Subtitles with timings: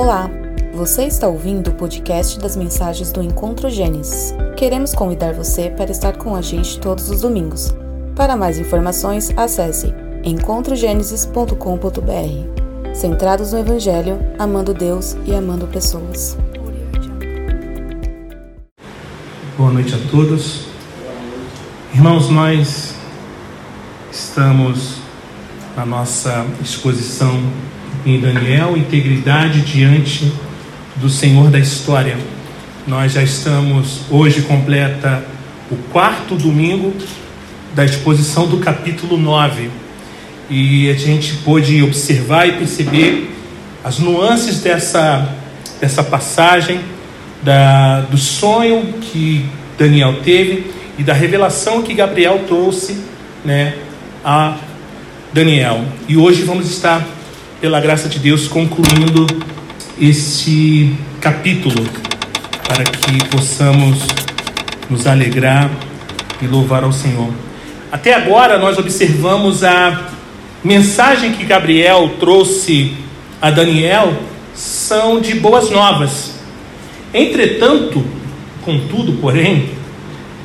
[0.00, 0.30] Olá,
[0.72, 4.32] você está ouvindo o podcast das mensagens do Encontro Gênesis.
[4.56, 7.74] Queremos convidar você para estar com a gente todos os domingos.
[8.14, 9.92] Para mais informações, acesse
[10.22, 12.94] encontrogenesis.com.br.
[12.94, 16.38] Centrados no Evangelho, amando Deus e amando pessoas.
[19.56, 20.68] Boa noite a todos.
[21.92, 22.94] Irmãos, nós
[24.12, 24.98] estamos
[25.76, 27.34] na nossa exposição
[28.04, 30.30] em Daniel, integridade diante
[30.96, 32.16] do Senhor da história.
[32.86, 35.24] Nós já estamos, hoje completa
[35.70, 36.94] o quarto domingo
[37.74, 39.70] da exposição do capítulo 9.
[40.50, 43.34] E a gente pôde observar e perceber
[43.84, 45.28] as nuances dessa,
[45.80, 46.80] dessa passagem,
[47.42, 49.44] da, do sonho que
[49.76, 52.98] Daniel teve e da revelação que Gabriel trouxe
[53.44, 53.74] né,
[54.24, 54.56] a
[55.32, 55.84] Daniel.
[56.08, 57.06] E hoje vamos estar
[57.60, 59.26] pela graça de Deus, concluindo
[60.00, 61.84] este capítulo,
[62.68, 63.98] para que possamos
[64.88, 65.68] nos alegrar
[66.40, 67.30] e louvar ao Senhor.
[67.90, 70.08] Até agora, nós observamos a
[70.62, 72.92] mensagem que Gabriel trouxe
[73.42, 74.12] a Daniel
[74.54, 76.34] são de boas novas.
[77.12, 78.04] Entretanto,
[78.64, 79.70] contudo, porém,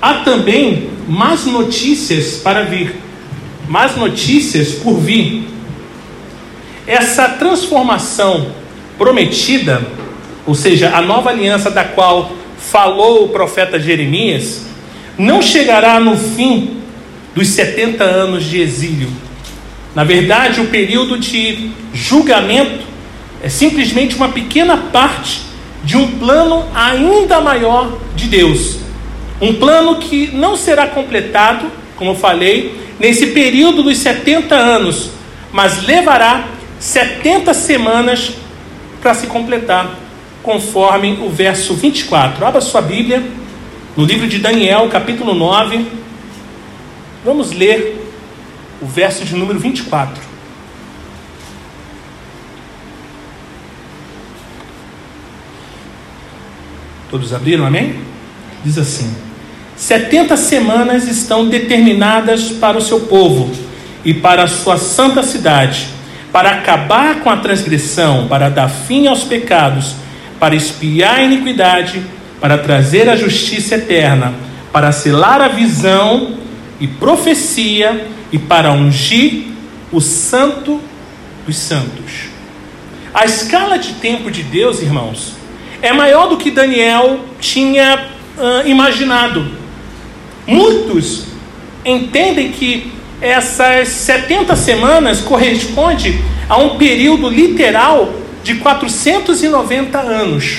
[0.02, 2.96] há também más notícias para vir,
[3.68, 5.53] más notícias por vir.
[6.86, 8.48] Essa transformação
[8.98, 9.82] prometida,
[10.46, 14.66] ou seja, a nova aliança da qual falou o profeta Jeremias,
[15.18, 16.78] não chegará no fim
[17.34, 19.10] dos 70 anos de exílio.
[19.96, 22.84] Na verdade, o período de julgamento
[23.42, 25.42] é simplesmente uma pequena parte
[25.84, 28.78] de um plano ainda maior de Deus.
[29.42, 35.12] Um plano que não será completado, como eu falei, nesse período dos 70 anos,
[35.52, 36.48] mas levará
[36.84, 38.34] 70 semanas
[39.02, 39.98] para se completar,
[40.44, 42.46] conforme o verso 24.
[42.46, 43.24] Abra sua Bíblia
[43.96, 45.86] no livro de Daniel, capítulo 9.
[47.24, 48.06] Vamos ler
[48.82, 50.22] o verso de número 24.
[57.10, 57.96] Todos abriram, amém?
[58.62, 59.16] Diz assim:
[59.78, 63.50] 70 semanas estão determinadas para o seu povo
[64.04, 65.94] e para a sua santa cidade
[66.34, 69.96] para acabar com a transgressão, para dar fim aos pecados,
[70.40, 72.02] para espiar a iniquidade,
[72.42, 74.34] para trazer a justiça eterna,
[74.72, 76.40] para selar a visão
[76.80, 79.50] e profecia e para ungir
[79.92, 80.82] o santo
[81.46, 82.34] dos santos.
[83.14, 85.34] A escala de tempo de Deus, irmãos,
[85.84, 89.46] é maior do que Daniel tinha uh, imaginado.
[90.48, 91.26] Muitos
[91.86, 92.92] entendem que
[93.24, 96.20] essas 70 semanas corresponde
[96.50, 98.14] a um período literal
[98.44, 100.58] de 490 anos.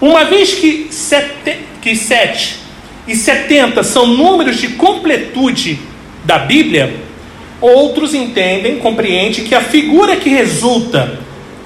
[0.00, 2.60] Uma vez que, sete, que 7
[3.08, 5.80] e 70 são números de completude
[6.24, 6.94] da Bíblia,
[7.60, 11.18] outros entendem, compreendem que a figura que resulta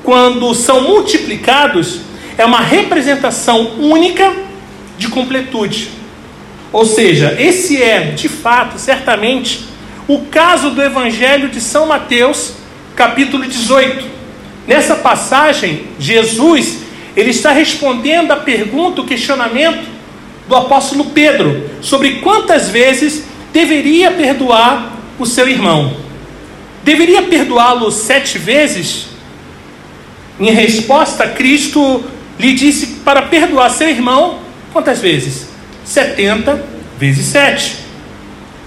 [0.02, 2.00] quando são multiplicados
[2.38, 4.32] é uma representação única
[4.96, 5.90] de completude.
[6.72, 9.69] Ou seja, esse é, de fato, certamente,
[10.08, 12.54] o caso do Evangelho de São Mateus,
[12.96, 14.04] capítulo 18.
[14.66, 16.78] Nessa passagem, Jesus
[17.16, 19.88] ele está respondendo a pergunta, o questionamento
[20.48, 25.96] do apóstolo Pedro sobre quantas vezes deveria perdoar o seu irmão.
[26.82, 29.06] Deveria perdoá-lo sete vezes?
[30.38, 32.02] Em resposta, Cristo
[32.38, 34.38] lhe disse para perdoar seu irmão,
[34.72, 35.48] quantas vezes?
[35.84, 36.64] 70
[36.98, 37.76] vezes 7.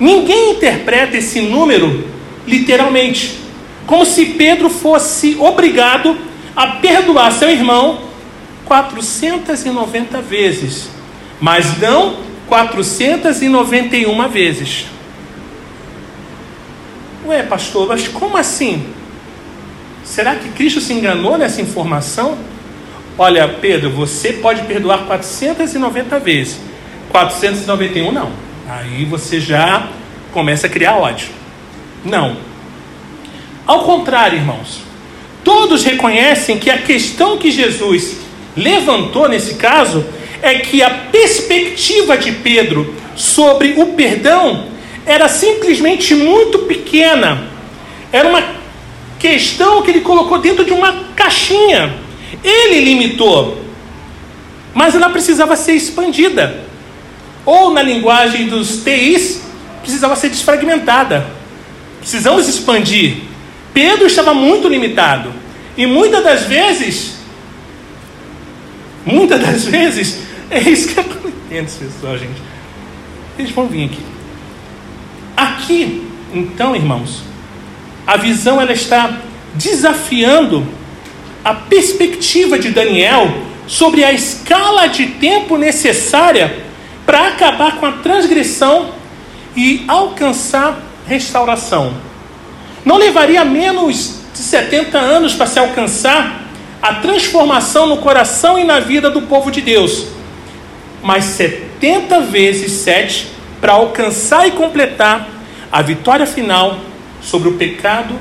[0.03, 2.05] Ninguém interpreta esse número
[2.45, 3.39] literalmente,
[3.87, 6.17] como se Pedro fosse obrigado
[6.53, 8.01] a perdoar seu irmão
[8.65, 10.89] 490 vezes,
[11.39, 12.17] mas não
[12.49, 14.87] 491 vezes.
[17.25, 18.85] Ué, pastor, mas como assim?
[20.03, 22.37] Será que Cristo se enganou nessa informação?
[23.17, 26.59] Olha, Pedro, você pode perdoar 490 vezes,
[27.09, 28.52] 491 não.
[28.67, 29.89] Aí você já
[30.31, 31.27] começa a criar ódio.
[32.05, 32.37] Não.
[33.67, 34.81] Ao contrário, irmãos,
[35.43, 38.17] todos reconhecem que a questão que Jesus
[38.55, 40.05] levantou nesse caso
[40.41, 44.67] é que a perspectiva de Pedro sobre o perdão
[45.05, 47.45] era simplesmente muito pequena.
[48.11, 48.43] Era uma
[49.19, 51.93] questão que ele colocou dentro de uma caixinha.
[52.41, 53.61] Ele limitou,
[54.73, 56.72] mas ela precisava ser expandida
[57.45, 59.41] ou na linguagem dos TIs,
[59.81, 61.25] precisava ser desfragmentada.
[61.99, 63.17] Precisamos expandir.
[63.73, 65.31] Pedro estava muito limitado.
[65.75, 67.13] E muitas das vezes
[69.05, 70.19] muitas das vezes,
[70.49, 71.03] é isso que eu
[71.53, 72.41] pessoal, gente.
[73.37, 73.99] Eles vão vir aqui.
[75.35, 77.21] Aqui, então, irmãos,
[78.05, 79.19] a visão ela está
[79.55, 80.65] desafiando
[81.43, 83.31] a perspectiva de Daniel
[83.67, 86.63] sobre a escala de tempo necessária
[87.05, 88.91] para acabar com a transgressão
[89.55, 91.93] e alcançar restauração.
[92.85, 96.43] Não levaria menos de 70 anos para se alcançar
[96.81, 100.07] a transformação no coração e na vida do povo de Deus,
[101.01, 105.29] mas 70 vezes 7 para alcançar e completar
[105.71, 106.79] a vitória final
[107.21, 108.13] sobre o pecado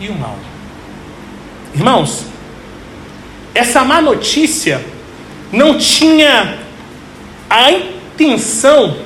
[0.00, 0.38] e o mal.
[1.74, 2.24] Irmãos,
[3.52, 4.84] essa má notícia
[5.52, 6.58] não tinha
[7.50, 7.72] a
[8.14, 8.96] intenção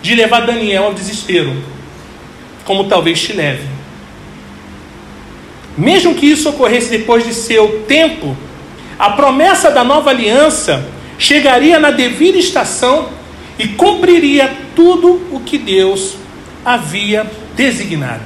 [0.00, 1.54] de levar Daniel ao desespero,
[2.64, 3.68] como talvez te leve.
[5.76, 8.36] Mesmo que isso ocorresse depois de seu tempo,
[8.98, 10.86] a promessa da nova aliança
[11.18, 13.08] chegaria na devida estação
[13.58, 16.16] e cumpriria tudo o que Deus
[16.64, 18.24] havia designado.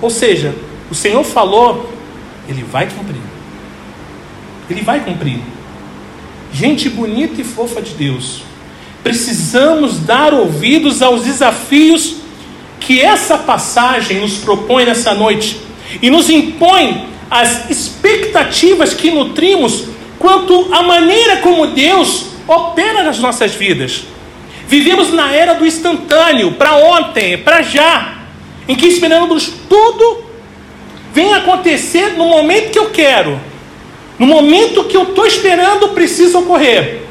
[0.00, 0.54] Ou seja,
[0.90, 1.90] o Senhor falou,
[2.48, 3.22] ele vai cumprir.
[4.68, 5.40] Ele vai cumprir.
[6.52, 8.42] Gente bonita e fofa de Deus.
[9.02, 12.16] Precisamos dar ouvidos aos desafios
[12.78, 15.60] que essa passagem nos propõe nessa noite
[16.00, 19.84] e nos impõe as expectativas que nutrimos
[20.18, 24.04] quanto à maneira como Deus opera nas nossas vidas.
[24.68, 28.18] Vivemos na era do instantâneo, para ontem, para já,
[28.68, 30.24] em que esperamos tudo
[31.12, 33.38] vem acontecer no momento que eu quero,
[34.18, 37.02] no momento que eu estou esperando, precisa ocorrer.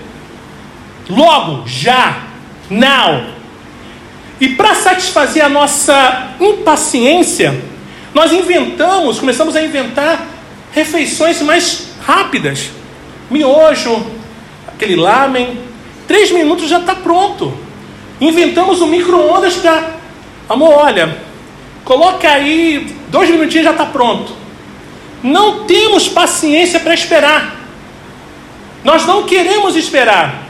[1.09, 2.23] Logo, já,
[2.69, 3.23] now.
[4.39, 7.61] E para satisfazer a nossa impaciência,
[8.13, 10.25] nós inventamos, começamos a inventar
[10.73, 12.69] refeições mais rápidas.
[13.29, 14.05] Miojo,
[14.67, 15.59] aquele lamen,
[16.07, 17.53] três minutos já está pronto.
[18.19, 19.95] Inventamos o micro-ondas para.
[20.49, 21.17] Amor, olha,
[21.85, 24.33] coloca aí, dois minutinhos já está pronto.
[25.23, 27.55] Não temos paciência para esperar.
[28.83, 30.40] Nós não queremos esperar.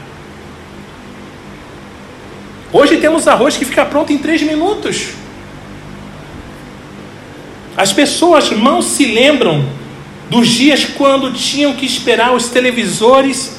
[2.72, 5.08] Hoje temos arroz que fica pronto em três minutos.
[7.76, 9.64] As pessoas não se lembram
[10.30, 13.56] dos dias quando tinham que esperar os televisores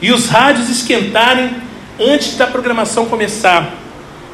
[0.00, 1.50] e os rádios esquentarem
[2.00, 3.74] antes da programação começar.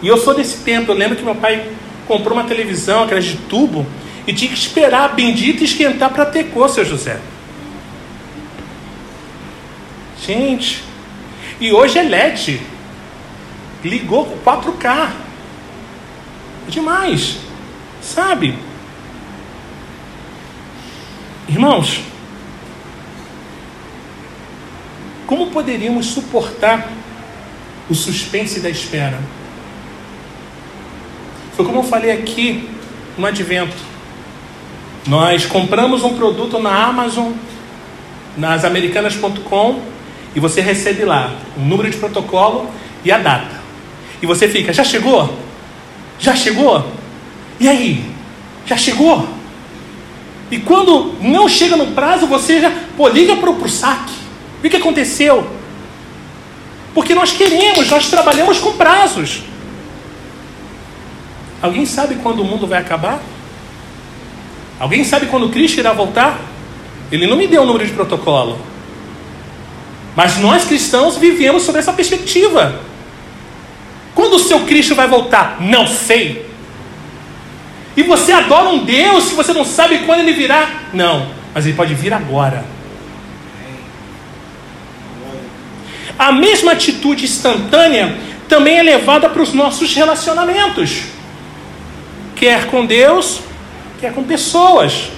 [0.00, 0.93] E eu sou desse tempo.
[0.93, 1.69] Eu lembro que meu pai
[2.06, 3.85] comprou uma televisão, aquelas de tubo,
[4.26, 7.19] e tinha que esperar a bendita esquentar para ter cor, seu José.
[10.25, 10.85] Gente,
[11.61, 12.61] e hoje é LED.
[13.85, 15.11] Ligou com 4K.
[16.67, 17.38] É demais.
[18.03, 18.59] Sabe?
[21.49, 22.00] Irmãos,
[25.27, 26.88] como poderíamos suportar
[27.88, 29.19] o suspense da espera?
[31.56, 32.69] Foi como eu falei aqui
[33.19, 33.76] no advento.
[35.06, 37.33] Nós compramos um produto na Amazon,
[38.37, 39.81] nas americanas.com,
[40.35, 42.71] e você recebe lá o número de protocolo
[43.05, 43.60] e a data.
[44.22, 45.34] E você fica, já chegou?
[46.19, 46.87] Já chegou?
[47.58, 48.05] E aí?
[48.67, 49.28] Já chegou?
[50.50, 54.14] E quando não chega no prazo, você já pô, liga para o saque.
[54.62, 55.47] O que aconteceu?
[56.92, 59.42] Porque nós queremos, nós trabalhamos com prazos.
[61.62, 63.21] Alguém sabe quando o mundo vai acabar?
[64.78, 66.40] Alguém sabe quando Cristo irá voltar?
[67.12, 68.59] Ele não me deu o um número de protocolo.
[70.16, 72.80] Mas nós cristãos vivemos sobre essa perspectiva.
[74.21, 75.57] Quando o seu Cristo vai voltar?
[75.62, 76.45] Não sei.
[77.97, 80.69] E você adora um Deus que você não sabe quando ele virá?
[80.93, 82.62] Não, mas ele pode vir agora.
[86.19, 88.15] A mesma atitude instantânea
[88.47, 91.05] também é levada para os nossos relacionamentos,
[92.37, 93.41] quer com Deus,
[94.03, 95.09] quer com pessoas.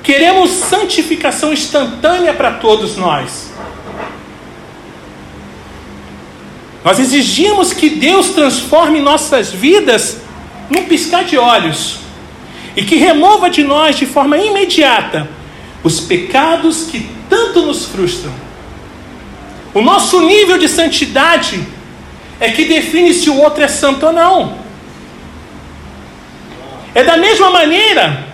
[0.00, 3.52] Queremos santificação instantânea para todos nós.
[6.84, 10.18] Nós exigimos que Deus transforme nossas vidas
[10.68, 12.00] num piscar de olhos
[12.76, 15.26] e que remova de nós de forma imediata
[15.82, 18.32] os pecados que tanto nos frustram.
[19.72, 21.66] O nosso nível de santidade
[22.38, 24.58] é que define se o outro é santo ou não.
[26.94, 28.26] É da mesma maneira,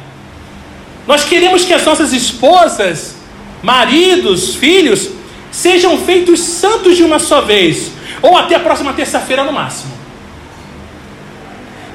[1.07, 3.15] nós queremos que as nossas esposas,
[3.63, 5.09] maridos, filhos,
[5.53, 7.93] sejam feitos santos de uma só vez,
[8.23, 9.93] ou até a próxima terça-feira no máximo.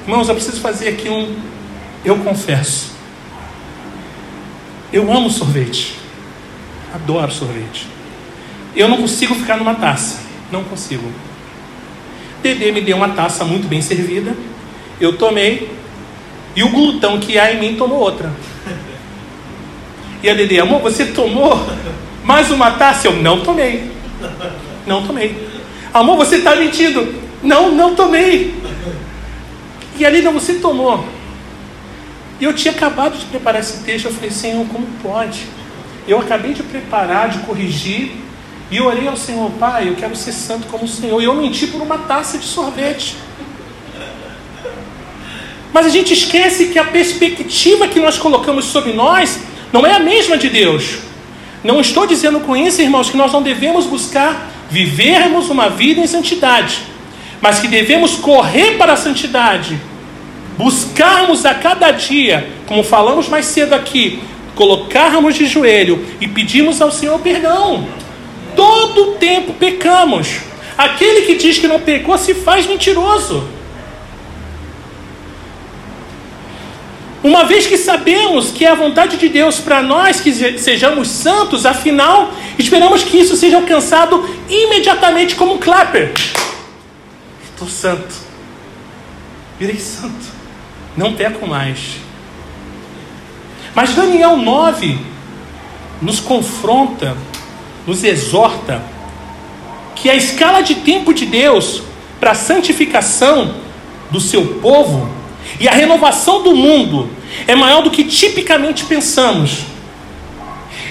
[0.06, 1.36] Irmãos, eu preciso fazer aqui um.
[2.04, 2.92] Eu confesso.
[4.92, 5.98] Eu amo sorvete.
[6.94, 7.88] Adoro sorvete.
[8.74, 10.20] eu não consigo ficar numa taça.
[10.50, 11.10] Não consigo.
[12.42, 14.34] Dedê me deu uma taça muito bem servida.
[15.00, 15.70] Eu tomei.
[16.54, 18.32] E o glutão que há em mim tomou outra.
[20.22, 21.60] E a Dedê, amor, você tomou
[22.24, 23.08] mais uma taça?
[23.08, 23.90] Eu não tomei.
[24.86, 25.55] Não tomei.
[25.96, 27.14] Amor, você está mentindo.
[27.42, 28.54] Não, não tomei.
[29.98, 31.02] E ali, não, você tomou.
[32.38, 34.04] E eu tinha acabado de preparar esse texto.
[34.04, 35.46] Eu falei, Senhor, como pode?
[36.06, 38.12] Eu acabei de preparar, de corrigir.
[38.70, 41.18] E eu orei ao Senhor, Pai, eu quero ser santo como o Senhor.
[41.18, 43.16] E eu menti por uma taça de sorvete.
[45.72, 49.40] Mas a gente esquece que a perspectiva que nós colocamos sobre nós
[49.72, 50.98] não é a mesma de Deus.
[51.64, 56.06] Não estou dizendo com isso, irmãos, que nós não devemos buscar vivermos uma vida em
[56.06, 56.80] santidade,
[57.40, 59.78] mas que devemos correr para a santidade,
[60.56, 64.20] buscarmos a cada dia, como falamos mais cedo aqui,
[64.54, 67.86] colocarmos de joelho e pedirmos ao Senhor perdão.
[68.56, 70.38] Todo tempo pecamos.
[70.76, 73.46] Aquele que diz que não pecou se faz mentiroso.
[77.26, 81.66] Uma vez que sabemos que é a vontade de Deus para nós que sejamos santos,
[81.66, 86.12] afinal, esperamos que isso seja alcançado imediatamente como um clapper.
[87.50, 88.14] Estou santo.
[89.58, 90.24] Virei santo.
[90.96, 91.96] Não peco mais.
[93.74, 94.96] Mas Daniel 9
[96.00, 97.16] nos confronta,
[97.88, 98.80] nos exorta
[99.96, 101.82] que a escala de tempo de Deus
[102.20, 103.52] para a santificação
[104.12, 105.10] do seu povo
[105.58, 107.15] e a renovação do mundo
[107.46, 109.60] é maior do que tipicamente pensamos.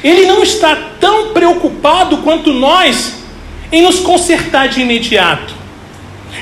[0.03, 3.15] Ele não está tão preocupado quanto nós
[3.71, 5.53] em nos consertar de imediato,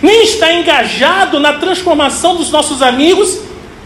[0.01, 3.39] nem está engajado na transformação dos nossos amigos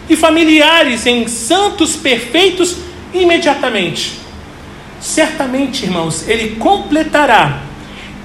[0.09, 2.77] e familiares em santos perfeitos
[3.13, 4.13] imediatamente.
[4.99, 7.61] Certamente, irmãos, ele completará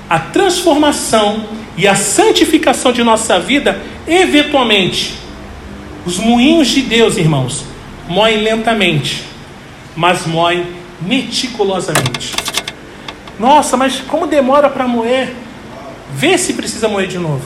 [0.08, 1.44] a transformação
[1.76, 5.14] e a santificação de nossa vida eventualmente.
[6.04, 7.64] Os moinhos de Deus, irmãos,
[8.08, 9.24] moem lentamente,
[9.96, 10.66] mas moem
[11.00, 12.32] meticulosamente.
[13.38, 15.32] Nossa, mas como demora para moer?
[16.14, 17.42] Vê se precisa moer de novo.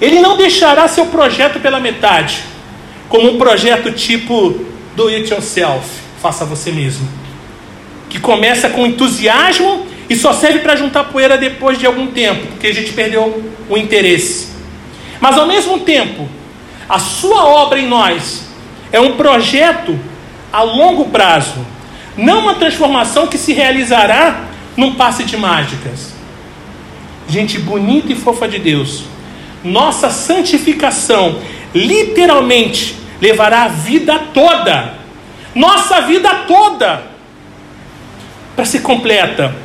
[0.00, 2.42] Ele não deixará seu projeto pela metade,
[3.08, 4.58] como um projeto tipo
[4.96, 5.86] do it yourself,
[6.20, 7.08] faça você mesmo,
[8.08, 12.66] que começa com entusiasmo e só serve para juntar poeira depois de algum tempo, porque
[12.66, 14.48] a gente perdeu o interesse.
[15.20, 16.28] Mas ao mesmo tempo,
[16.92, 18.42] a sua obra em nós
[18.92, 19.98] é um projeto
[20.52, 21.66] a longo prazo,
[22.18, 24.44] não uma transformação que se realizará
[24.76, 26.12] num passe de mágicas.
[27.26, 29.04] Gente bonita e fofa de Deus,
[29.64, 31.40] nossa santificação
[31.74, 34.92] literalmente levará a vida toda,
[35.54, 37.04] nossa vida toda,
[38.54, 39.56] para ser completa.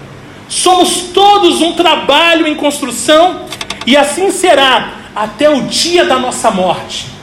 [0.48, 3.48] Somos todos um trabalho em construção
[3.86, 7.17] e assim será até o dia da nossa morte.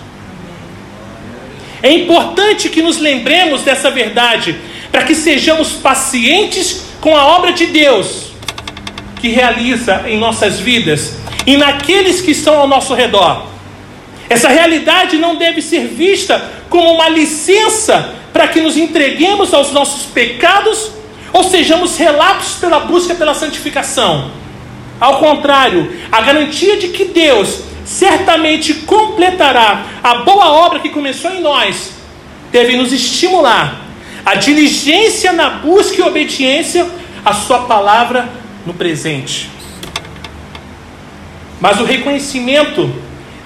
[1.84, 4.58] É importante que nos lembremos dessa verdade,
[4.90, 8.32] para que sejamos pacientes com a obra de Deus
[9.20, 13.48] que realiza em nossas vidas e naqueles que estão ao nosso redor.
[14.30, 20.06] Essa realidade não deve ser vista como uma licença para que nos entreguemos aos nossos
[20.06, 20.90] pecados
[21.34, 24.30] ou sejamos relapsos pela busca pela santificação.
[24.98, 31.40] Ao contrário, a garantia de que Deus certamente completará a boa obra que começou em
[31.40, 31.92] nós,
[32.50, 33.82] deve nos estimular
[34.24, 36.88] a diligência na busca e obediência
[37.24, 38.28] à Sua palavra
[38.64, 39.50] no presente.
[41.60, 42.92] Mas o reconhecimento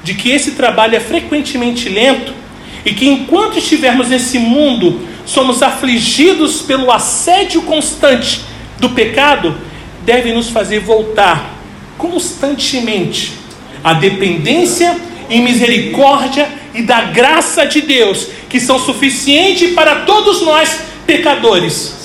[0.04, 2.32] de que esse trabalho é frequentemente lento
[2.84, 8.42] e que enquanto estivermos nesse mundo somos afligidos pelo assédio constante
[8.78, 9.56] do pecado,
[10.04, 11.54] deve nos fazer voltar
[11.98, 13.37] constantemente
[13.82, 14.96] a dependência
[15.28, 21.96] e misericórdia e da graça de Deus, que são suficientes para todos nós pecadores.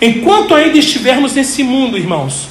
[0.00, 2.48] Enquanto ainda estivermos nesse mundo, irmãos,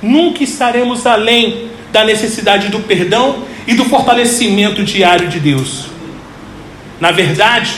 [0.00, 5.86] nunca estaremos além da necessidade do perdão e do fortalecimento diário de Deus.
[7.00, 7.72] Na verdade,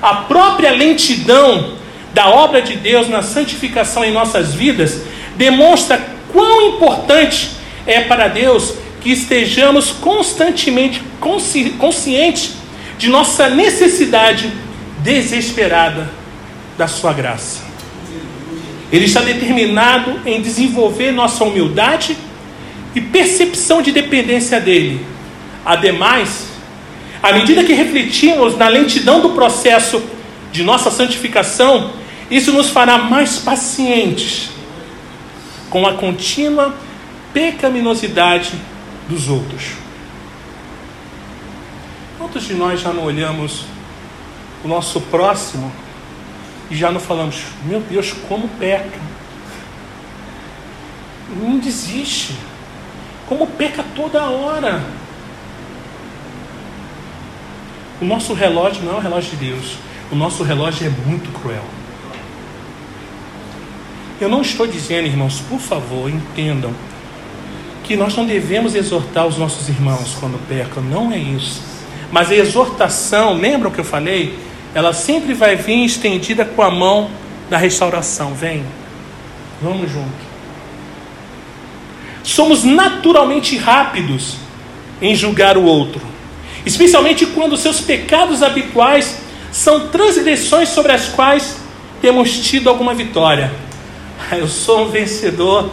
[0.00, 1.74] a própria lentidão
[2.12, 5.02] da obra de Deus na santificação em nossas vidas
[5.36, 6.00] demonstra
[6.32, 7.50] quão importante
[7.86, 12.54] é para Deus que estejamos constantemente consci conscientes
[12.96, 14.50] de nossa necessidade
[15.00, 16.10] desesperada
[16.78, 17.62] da Sua graça.
[18.90, 22.16] Ele está determinado em desenvolver nossa humildade
[22.94, 25.04] e percepção de dependência dele.
[25.64, 26.46] Ademais,
[27.22, 30.02] à medida que refletimos na lentidão do processo
[30.52, 31.90] de nossa santificação,
[32.30, 34.50] Isso nos fará mais pacientes
[35.68, 36.74] com a contínua
[37.34, 38.58] pecaminosidade
[39.08, 39.72] dos outros.
[42.16, 43.66] Quantos de nós já não olhamos
[44.64, 45.70] o nosso próximo
[46.70, 48.98] e já não falamos, meu Deus, como peca?
[51.42, 52.34] Não desiste.
[53.28, 54.82] Como peca toda hora.
[58.00, 59.76] O nosso relógio não é o relógio de Deus.
[60.10, 61.64] O nosso relógio é muito cruel.
[64.20, 66.72] Eu não estou dizendo, irmãos, por favor, entendam,
[67.84, 70.82] que nós não devemos exortar os nossos irmãos quando pecam.
[70.82, 71.62] Não é isso.
[72.10, 74.38] Mas a exortação, lembram que eu falei?
[74.74, 77.10] Ela sempre vai vir estendida com a mão
[77.48, 78.34] da restauração.
[78.34, 78.64] Vem,
[79.62, 80.34] vamos junto.
[82.22, 84.36] Somos naturalmente rápidos
[85.00, 86.00] em julgar o outro,
[86.64, 89.18] especialmente quando seus pecados habituais
[89.52, 91.56] são transgressões sobre as quais
[92.00, 93.52] temos tido alguma vitória.
[94.32, 95.70] Eu sou um vencedor.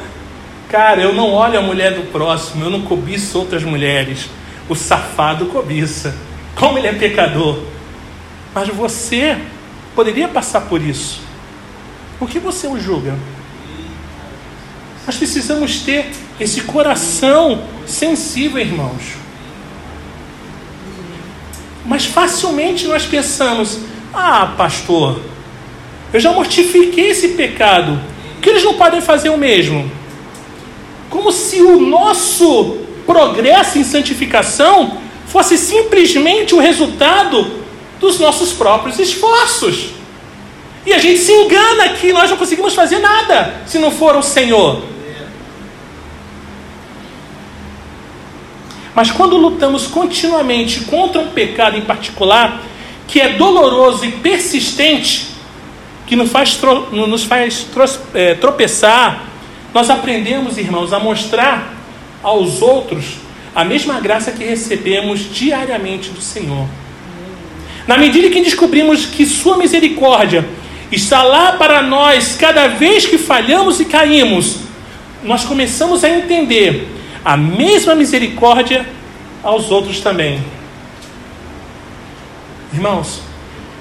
[0.71, 4.29] Cara, eu não olho a mulher do próximo, eu não cobiço outras mulheres.
[4.69, 6.15] O safado cobiça.
[6.55, 7.59] Como ele é pecador.
[8.55, 9.37] Mas você
[9.93, 11.19] poderia passar por isso.
[12.17, 13.17] Por que você o julga?
[15.05, 16.09] Nós precisamos ter
[16.39, 19.17] esse coração sensível, irmãos.
[21.85, 23.77] Mas facilmente nós pensamos:
[24.13, 25.21] ah, pastor,
[26.13, 27.99] eu já mortifiquei esse pecado,
[28.41, 29.99] que eles não podem fazer o mesmo.
[31.11, 37.45] Como se o nosso progresso em santificação fosse simplesmente o resultado
[37.99, 39.91] dos nossos próprios esforços.
[40.85, 44.23] E a gente se engana que nós não conseguimos fazer nada se não for o
[44.23, 44.81] Senhor.
[48.95, 52.61] Mas quando lutamos continuamente contra um pecado em particular,
[53.07, 55.27] que é doloroso e persistente,
[56.07, 56.59] que nos faz,
[56.91, 57.67] nos faz
[58.13, 59.30] é, tropeçar,
[59.73, 61.73] nós aprendemos, irmãos, a mostrar
[62.21, 63.15] aos outros
[63.55, 66.67] a mesma graça que recebemos diariamente do Senhor.
[67.87, 70.47] Na medida que descobrimos que Sua misericórdia
[70.91, 74.59] está lá para nós cada vez que falhamos e caímos,
[75.23, 76.87] nós começamos a entender
[77.23, 78.85] a mesma misericórdia
[79.43, 80.43] aos outros também.
[82.73, 83.21] Irmãos,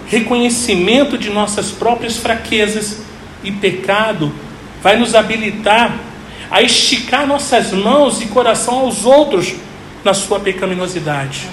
[0.06, 3.02] reconhecimento de nossas próprias fraquezas
[3.42, 4.32] e pecado
[4.82, 5.94] vai nos habilitar
[6.50, 9.54] a esticar nossas mãos e coração aos outros
[10.02, 11.46] na sua pecaminosidade.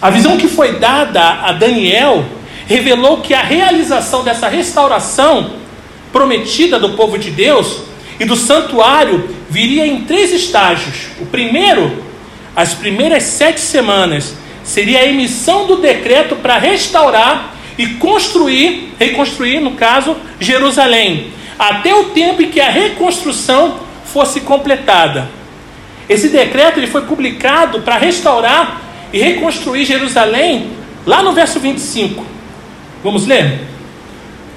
[0.00, 2.24] A visão que foi dada a Daniel
[2.66, 5.52] revelou que a realização dessa restauração
[6.12, 7.82] prometida do povo de Deus
[8.18, 11.08] e do santuário viria em três estágios.
[11.20, 12.04] O primeiro,
[12.56, 14.34] as primeiras sete semanas,
[14.64, 22.06] seria a emissão do decreto para restaurar e construir, reconstruir, no caso, Jerusalém, até o
[22.06, 25.28] tempo em que a reconstrução fosse completada.
[26.08, 30.72] Esse decreto ele foi publicado para restaurar e reconstruir Jerusalém
[31.06, 32.26] lá no verso 25.
[33.04, 33.60] Vamos ler?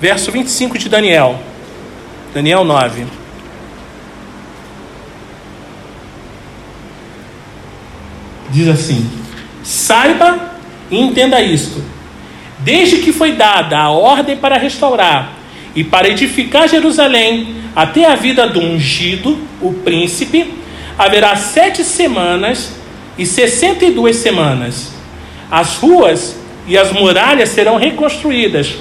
[0.01, 1.39] Verso 25 de Daniel.
[2.33, 3.05] Daniel 9.
[8.49, 9.07] Diz assim:
[9.63, 10.55] Saiba
[10.89, 11.83] e entenda isto.
[12.59, 15.34] Desde que foi dada a ordem para restaurar
[15.75, 20.53] e para edificar Jerusalém, até a vida do ungido, o príncipe,
[20.97, 22.71] haverá sete semanas
[23.17, 24.93] e sessenta e duas semanas.
[25.51, 28.75] As ruas e as muralhas serão reconstruídas,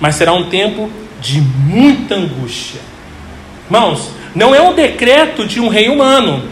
[0.00, 0.90] mas será um tempo
[1.20, 2.80] de muita angústia.
[3.66, 6.42] Irmãos, não é um decreto de um rei humano,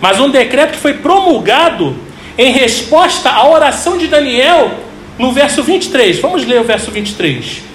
[0.00, 1.94] mas um decreto que foi promulgado
[2.38, 4.70] em resposta à oração de Daniel
[5.18, 6.20] no verso 23.
[6.20, 7.68] Vamos ler o verso 23.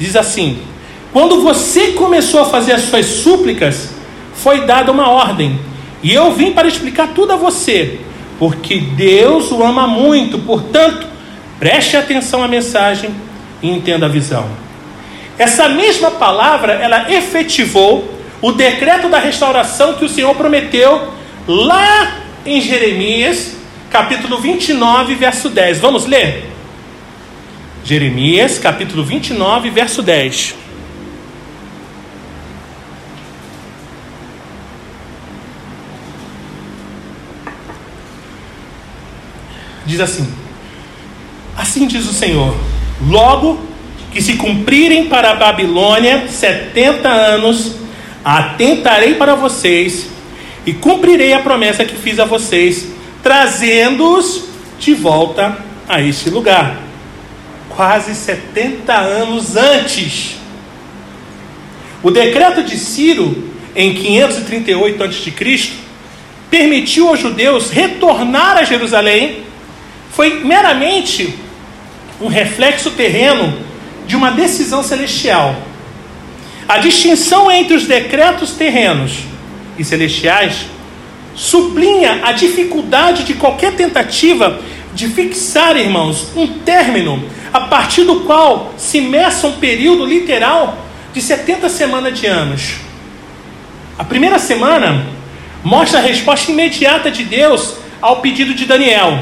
[0.00, 0.58] Diz assim:
[1.12, 3.90] Quando você começou a fazer as suas súplicas,
[4.32, 5.60] foi dada uma ordem,
[6.02, 8.00] e eu vim para explicar tudo a você,
[8.38, 11.06] porque Deus o ama muito, portanto,
[11.58, 13.10] preste atenção à mensagem
[13.62, 14.48] e entenda a visão.
[15.38, 21.12] Essa mesma palavra, ela efetivou o decreto da restauração que o Senhor prometeu
[21.46, 23.54] lá em Jeremias,
[23.90, 25.78] capítulo 29, verso 10.
[25.78, 26.50] Vamos ler?
[27.84, 30.54] Jeremias, capítulo 29, verso 10.
[39.86, 40.32] Diz assim:
[41.56, 42.54] Assim diz o Senhor:
[43.08, 43.58] Logo
[44.12, 47.76] que se cumprirem para a Babilônia setenta anos,
[48.24, 50.06] atentarei para vocês
[50.66, 52.88] e cumprirei a promessa que fiz a vocês,
[53.22, 54.44] trazendo-os
[54.78, 56.89] de volta a este lugar.
[57.80, 60.36] Quase 70 anos antes.
[62.02, 65.70] O decreto de Ciro, em 538 a.C.,
[66.50, 69.44] permitiu aos judeus retornar a Jerusalém,
[70.12, 71.34] foi meramente
[72.20, 73.56] um reflexo terreno
[74.06, 75.56] de uma decisão celestial.
[76.68, 79.20] A distinção entre os decretos terrenos
[79.78, 80.66] e celestiais
[81.34, 84.60] sublinha a dificuldade de qualquer tentativa
[85.00, 90.76] de fixar, irmãos, um término a partir do qual se meça um período literal
[91.14, 92.74] de 70 semanas de anos.
[93.98, 95.06] A primeira semana
[95.64, 99.20] mostra a resposta imediata de Deus ao pedido de Daniel.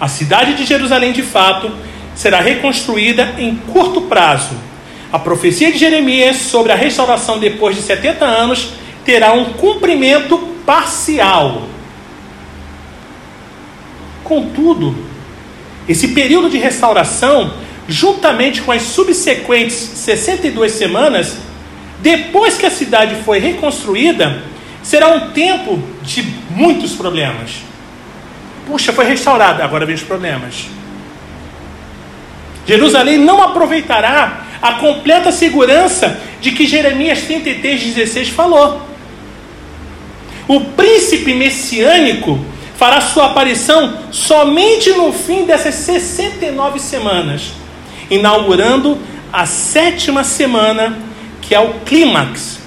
[0.00, 1.68] A cidade de Jerusalém, de fato,
[2.14, 4.54] será reconstruída em curto prazo.
[5.12, 8.70] A profecia de Jeremias sobre a restauração depois de 70 anos
[9.04, 11.62] terá um cumprimento parcial.
[14.22, 15.07] Contudo,
[15.88, 17.54] esse período de restauração,
[17.88, 21.36] juntamente com as subsequentes 62 semanas,
[22.00, 24.42] depois que a cidade foi reconstruída,
[24.82, 27.62] será um tempo de muitos problemas.
[28.66, 30.66] Puxa, foi restaurada, agora vem os problemas.
[32.66, 38.82] Jerusalém não aproveitará a completa segurança de que Jeremias 33, 16 falou.
[40.46, 42.38] O príncipe messiânico
[42.78, 47.50] fará sua aparição somente no fim dessas 69 semanas,
[48.08, 48.96] inaugurando
[49.30, 50.96] a sétima semana,
[51.42, 52.58] que é o clímax.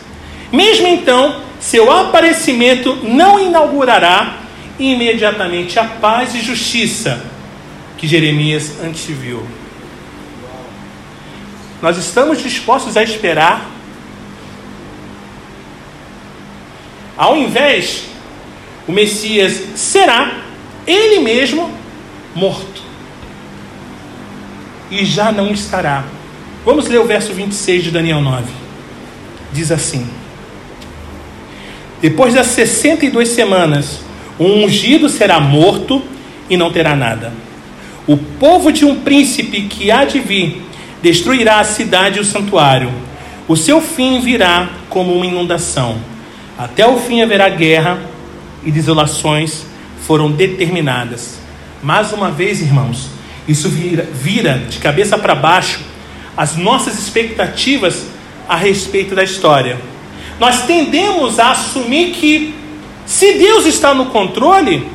[0.52, 4.38] Mesmo então, seu aparecimento não inaugurará
[4.78, 7.26] imediatamente a paz e justiça
[7.98, 9.48] que Jeremias anteviu.
[11.82, 13.72] Nós estamos dispostos a esperar
[17.22, 18.06] Ao invés,
[18.88, 20.42] o Messias será
[20.86, 21.70] ele mesmo
[22.36, 22.82] morto.
[24.90, 26.04] E já não estará.
[26.66, 28.46] Vamos ler o verso 26 de Daniel 9.
[29.54, 30.06] Diz assim:
[32.02, 34.00] Depois das 62 semanas,
[34.38, 36.02] o ungido será morto
[36.50, 37.34] e não terá nada.
[38.08, 40.62] O povo de um príncipe que há de vir
[41.02, 42.92] destruirá a cidade e o santuário.
[43.48, 46.12] O seu fim virá como uma inundação
[46.62, 47.98] até o fim haverá guerra
[48.64, 49.66] e desolações
[50.06, 51.40] foram determinadas.
[51.82, 53.10] Mais uma vez, irmãos,
[53.48, 55.80] isso vira, vira de cabeça para baixo
[56.36, 58.06] as nossas expectativas
[58.48, 59.80] a respeito da história.
[60.40, 62.56] Nós tendemos a assumir que,
[63.06, 64.88] se Deus está no controle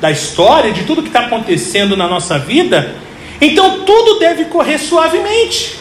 [0.00, 2.94] da história, de tudo que está acontecendo na nossa vida,
[3.40, 5.76] então tudo deve correr suavemente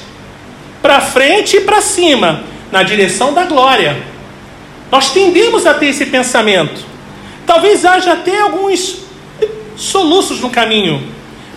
[0.81, 3.97] para frente e para cima, na direção da glória.
[4.91, 6.94] Nós tendemos a ter esse pensamento.
[7.45, 9.05] Talvez haja até alguns
[9.75, 11.03] soluços no caminho,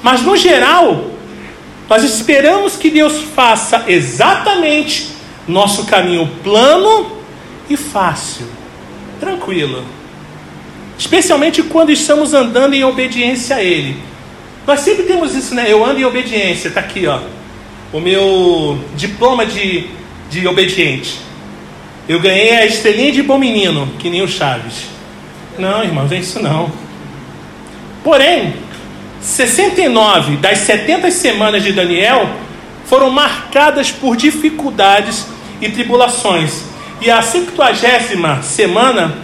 [0.02, 1.10] mas no geral,
[1.88, 5.08] nós esperamos que Deus faça exatamente
[5.46, 7.18] nosso caminho plano
[7.70, 8.46] e fácil,
[9.18, 9.82] tranquilo.
[10.98, 13.96] Especialmente quando estamos andando em obediência a Ele.
[14.66, 15.64] Nós sempre temos isso, né?
[15.66, 17.20] Eu ando em obediência, está aqui, ó.
[17.92, 19.86] O meu diploma de,
[20.28, 21.20] de obediente.
[22.06, 24.97] Eu ganhei a estrelinha de bom menino, que nem o Chaves.
[25.58, 26.70] Não, irmãos, é isso não.
[28.04, 28.54] Porém,
[29.20, 32.30] 69 das 70 semanas de Daniel
[32.86, 35.26] foram marcadas por dificuldades
[35.60, 36.62] e tribulações.
[37.00, 39.18] E a 50 semana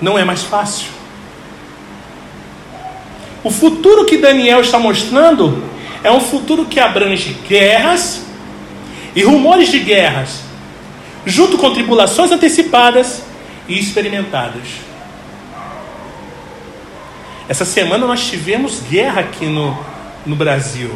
[0.00, 0.86] não é mais fácil.
[3.42, 5.62] O futuro que Daniel está mostrando
[6.02, 8.24] é um futuro que abrange guerras
[9.14, 10.40] e rumores de guerras,
[11.26, 13.22] junto com tribulações antecipadas
[13.68, 14.62] e experimentadas.
[17.48, 19.78] Essa semana nós tivemos guerra aqui no,
[20.24, 20.90] no Brasil.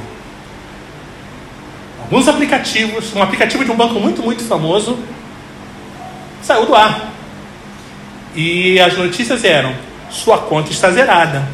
[2.00, 4.98] Alguns aplicativos, um aplicativo de um banco muito, muito famoso,
[6.42, 7.12] saiu do ar.
[8.34, 9.74] E as notícias eram:
[10.08, 11.46] sua conta está zerada.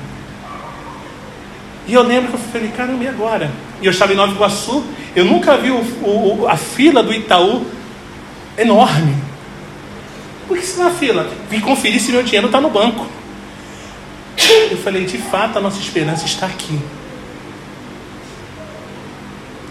[1.87, 3.51] E eu lembro que eu falei, caramba, e agora?
[3.83, 7.67] E eu estava em Nova Iguaçu, eu nunca vi o, o, a fila do Itaú
[8.57, 9.15] enorme.
[10.47, 11.29] Por que está na fila?
[11.51, 13.07] Vim conferir se meu dinheiro está no banco.
[14.71, 16.79] Eu falei, de fato, a nossa esperança está aqui.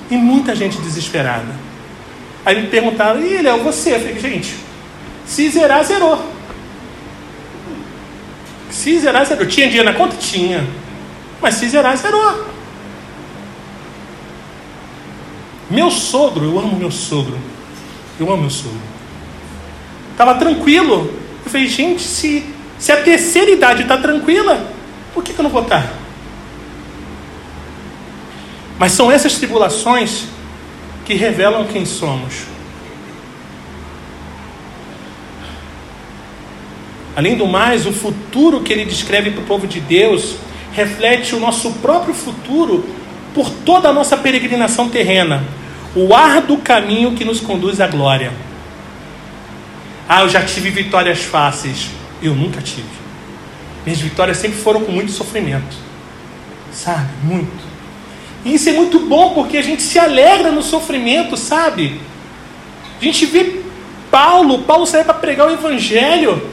[0.09, 1.53] E muita gente desesperada.
[2.45, 3.95] Aí me perguntaram, e ele é você?
[3.95, 4.55] Eu falei, gente,
[5.25, 6.23] se zerar, zerou.
[8.69, 9.45] Se zerar, zerou.
[9.45, 10.15] Tinha dinheiro na conta?
[10.17, 10.67] Tinha.
[11.41, 12.53] Mas se zerar, zerou.
[15.69, 17.37] Meu sogro, eu amo meu sogro.
[18.19, 18.79] Eu amo meu sogro.
[20.11, 21.11] Estava tranquilo.
[21.43, 22.45] Eu falei, gente, se,
[22.83, 24.69] se a terceira idade está tranquila,
[25.13, 25.89] por que, que eu não vou estar?
[28.77, 30.25] Mas são essas tribulações
[31.05, 32.41] que revelam quem somos.
[37.15, 40.35] Além do mais, o futuro que ele descreve para o povo de Deus
[40.73, 42.85] reflete o nosso próprio futuro
[43.33, 45.41] por toda a nossa peregrinação terrena,
[45.95, 48.33] o árduo caminho que nos conduz à glória.
[50.05, 52.02] Ah, eu já tive vitórias fáceis.
[52.23, 52.87] Eu nunca tive.
[53.85, 55.75] Minhas vitórias sempre foram com muito sofrimento.
[56.71, 57.09] Sabe?
[57.23, 57.73] Muito.
[58.45, 61.99] E isso é muito bom porque a gente se alegra no sofrimento, sabe?
[62.99, 63.61] A gente vê
[64.09, 66.49] Paulo, Paulo saiu para pregar o evangelho,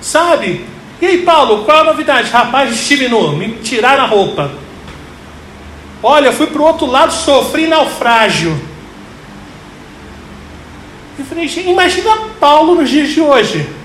[0.00, 0.64] sabe?
[1.00, 2.30] E aí, Paulo, qual é a novidade?
[2.30, 4.50] Rapaz, estive nu, me tiraram a roupa.
[6.02, 8.60] Olha, fui para o outro lado, sofri naufrágio.
[11.18, 13.81] Eu falei, imagina Paulo nos dias de hoje.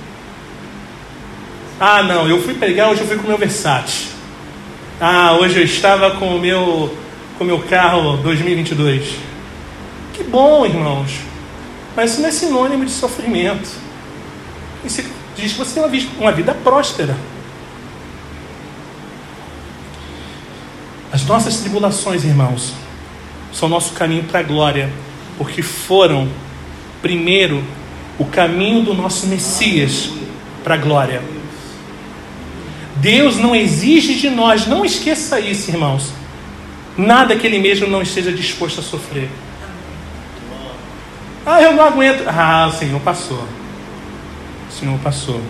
[1.80, 4.08] Ah, não, eu fui pregar, hoje eu fui com o meu Versace.
[5.00, 6.98] Ah, hoje eu estava com o meu,
[7.38, 9.16] com o meu carro 2022.
[10.14, 11.20] Que bom, irmãos.
[11.96, 13.70] Mas isso não é sinônimo de sofrimento.
[14.84, 15.04] Isso
[15.36, 17.16] diz que você tem uma vida, uma vida próspera.
[21.12, 22.74] As nossas tribulações, irmãos,
[23.54, 24.90] são nosso caminho para a glória,
[25.38, 26.28] porque foram,
[27.04, 27.64] primeiro,
[28.18, 30.10] o caminho do nosso Messias
[30.64, 31.37] para a glória.
[33.00, 36.12] Deus não exige de nós, não esqueça isso, irmãos,
[36.98, 39.30] nada que Ele mesmo não esteja disposto a sofrer.
[41.46, 42.24] Ah, eu não aguento.
[42.28, 43.42] Ah, o Senhor passou.
[44.70, 45.42] O Senhor passou.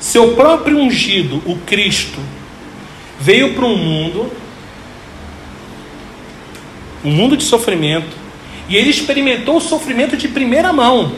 [0.00, 2.18] Seu próprio ungido, o Cristo,
[3.20, 4.32] veio para um mundo,
[7.04, 8.16] um mundo de sofrimento,
[8.68, 11.12] e ele experimentou o sofrimento de primeira mão,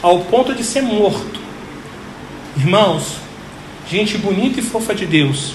[0.00, 1.40] ao ponto de ser morto.
[2.56, 3.23] Irmãos,
[3.94, 5.54] gente bonita e fofa de Deus,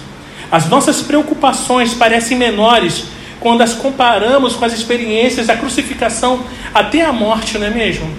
[0.49, 3.05] as nossas preocupações parecem menores
[3.39, 8.09] quando as comparamos com as experiências da crucificação até a morte, não é mesmo?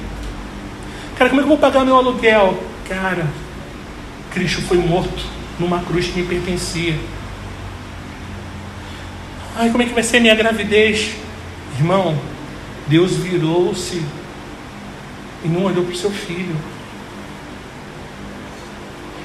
[1.17, 2.63] Cara, como é que eu vou pagar meu aluguel?
[2.89, 3.27] Cara,
[4.31, 5.25] Cristo foi morto
[5.59, 6.99] numa cruz que me pertencia.
[9.57, 11.13] Ai, como é que vai ser minha gravidez?
[11.79, 12.19] Irmão,
[12.87, 14.03] Deus virou-se
[15.45, 16.57] e não olhou para o seu filho.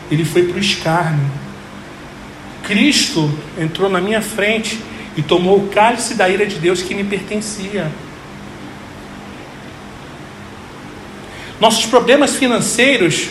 [0.10, 1.26] Ele foi para o escárnio.
[2.64, 4.80] Cristo entrou na minha frente
[5.16, 7.92] e tomou o cálice da ira de Deus que me pertencia.
[11.60, 13.28] Nossos problemas financeiros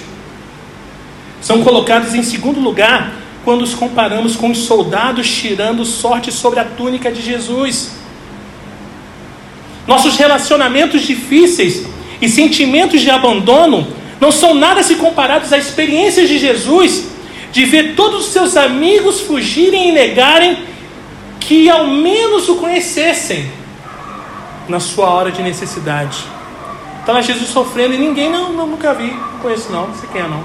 [1.41, 3.13] são colocados em segundo lugar
[3.45, 7.93] quando os comparamos com os soldados tirando sorte sobre a túnica de Jesus.
[9.87, 11.87] Nossos relacionamentos difíceis
[12.23, 13.87] e sentimentos de abandono
[14.25, 17.09] não são nada se comparados às experiências de Jesus
[17.53, 20.65] de ver todos os seus amigos fugirem e negarem
[21.39, 23.51] que ao menos o conhecessem
[24.67, 26.17] na sua hora de necessidade.
[27.01, 30.23] Estava Jesus sofrendo e ninguém, não, não, nunca vi, não conheço não, não sei quem
[30.23, 30.43] é não.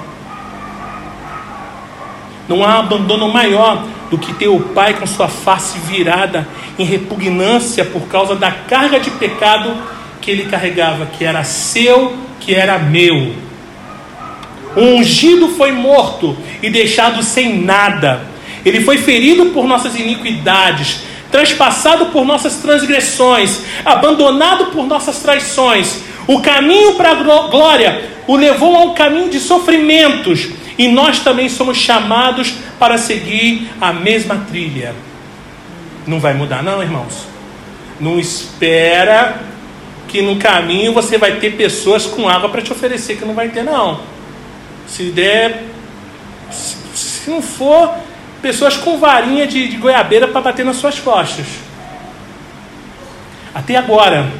[2.49, 6.45] Não há abandono maior do que ter o pai com sua face virada
[6.77, 9.73] em repugnância por causa da carga de pecado
[10.19, 13.47] que ele carregava, que era seu, que era meu.
[14.75, 18.27] O ungido foi morto e deixado sem nada.
[18.65, 21.01] Ele foi ferido por nossas iniquidades,
[21.31, 26.01] transpassado por nossas transgressões, abandonado por nossas traições.
[26.27, 31.49] O caminho para a glória o levou a um caminho de sofrimentos, e nós também
[31.49, 34.93] somos chamados para seguir a mesma trilha.
[36.05, 37.27] Não vai mudar, não, irmãos.
[37.99, 39.41] Não espera
[40.07, 43.49] que no caminho você vai ter pessoas com água para te oferecer, que não vai
[43.49, 43.99] ter, não.
[44.89, 45.63] Se der,
[46.51, 47.93] se não for,
[48.41, 51.45] pessoas com varinha de, de goiabeira para bater nas suas costas.
[53.53, 54.31] Até agora,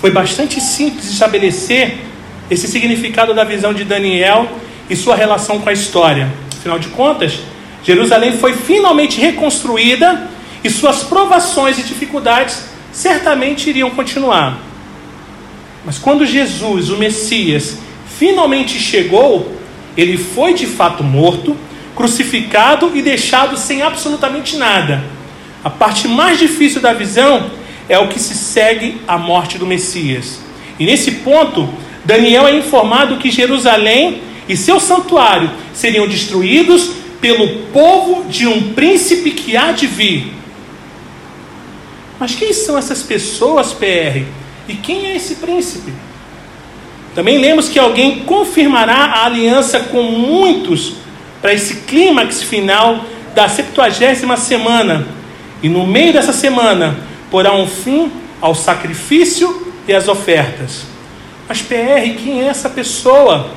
[0.00, 1.98] foi bastante simples estabelecer
[2.50, 4.48] esse significado da visão de Daniel
[4.88, 6.28] e sua relação com a história.
[6.56, 7.40] Afinal de contas,
[7.82, 10.28] Jerusalém foi finalmente reconstruída
[10.62, 14.58] e suas provações e dificuldades certamente iriam continuar.
[15.84, 17.78] Mas quando Jesus, o Messias,
[18.18, 19.55] finalmente chegou,
[19.96, 21.56] ele foi de fato morto,
[21.94, 25.02] crucificado e deixado sem absolutamente nada.
[25.64, 27.50] A parte mais difícil da visão
[27.88, 30.40] é o que se segue à morte do Messias.
[30.78, 31.68] E nesse ponto,
[32.04, 39.30] Daniel é informado que Jerusalém e seu santuário seriam destruídos pelo povo de um príncipe
[39.30, 40.32] que há de vir.
[42.18, 44.24] Mas quem são essas pessoas, PR?
[44.68, 45.92] E quem é esse príncipe?
[47.16, 50.92] Também lemos que alguém confirmará a aliança com muitos
[51.40, 55.08] para esse clímax final da 70 semana.
[55.62, 56.94] E no meio dessa semana,
[57.30, 60.82] porá um fim ao sacrifício e às ofertas.
[61.48, 63.48] Mas, PR, quem é essa pessoa?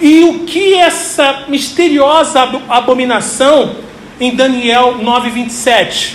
[0.00, 3.76] E o que essa misteriosa abominação
[4.18, 6.14] em Daniel 9,27?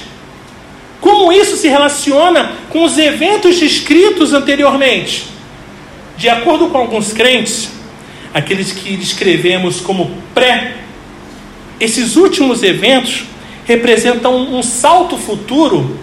[0.99, 5.29] Como isso se relaciona com os eventos descritos anteriormente?
[6.21, 7.71] De acordo com alguns crentes,
[8.31, 10.75] aqueles que descrevemos como pré,
[11.79, 13.23] esses últimos eventos
[13.65, 15.97] representam um salto futuro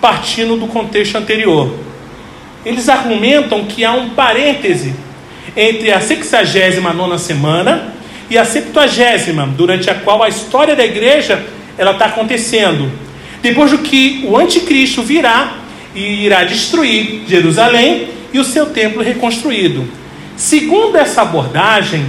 [0.00, 1.74] partindo do contexto anterior.
[2.64, 4.94] Eles argumentam que há um parêntese
[5.56, 7.92] entre a 69 semana
[8.30, 11.44] e a 70, durante a qual a história da igreja
[11.76, 12.88] ela está acontecendo.
[13.42, 15.56] Depois do que o anticristo virá
[15.96, 19.88] e irá destruir Jerusalém e o seu templo reconstruído.
[20.36, 22.04] Segundo essa abordagem,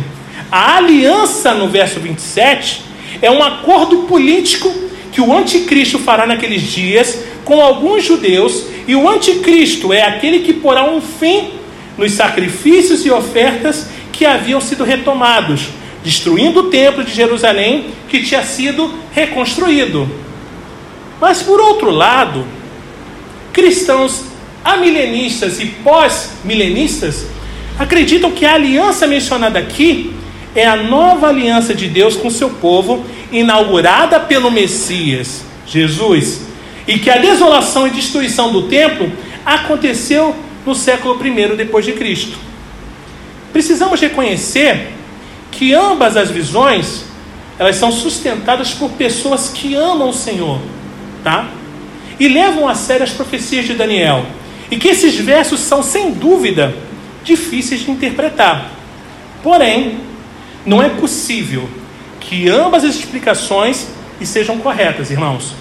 [0.51, 2.81] a aliança no verso 27
[3.21, 4.71] é um acordo político
[5.11, 10.51] que o anticristo fará naqueles dias com alguns judeus, e o anticristo é aquele que
[10.51, 11.51] porá um fim
[11.97, 15.69] nos sacrifícios e ofertas que haviam sido retomados,
[16.03, 20.09] destruindo o templo de Jerusalém que tinha sido reconstruído.
[21.21, 22.45] Mas por outro lado,
[23.57, 24.21] cristãos
[24.63, 27.25] amilenistas e pós-milenistas
[27.79, 30.13] acreditam que a aliança mencionada aqui
[30.53, 36.41] é a nova aliança de Deus com seu povo, inaugurada pelo Messias, Jesus,
[36.87, 39.11] e que a desolação e destruição do templo
[39.43, 42.37] aconteceu no século I depois de Cristo.
[43.51, 44.89] Precisamos reconhecer
[45.49, 47.05] que ambas as visões
[47.57, 50.61] elas são sustentadas por pessoas que amam o Senhor,
[51.23, 51.56] tá?
[52.19, 54.25] E levam a sério as profecias de Daniel.
[54.69, 56.75] E que esses versos são sem dúvida
[57.23, 58.71] difíceis de interpretar.
[59.43, 59.99] Porém,
[60.65, 61.69] não é possível
[62.19, 63.87] que ambas as explicações
[64.25, 65.53] sejam corretas, irmãos.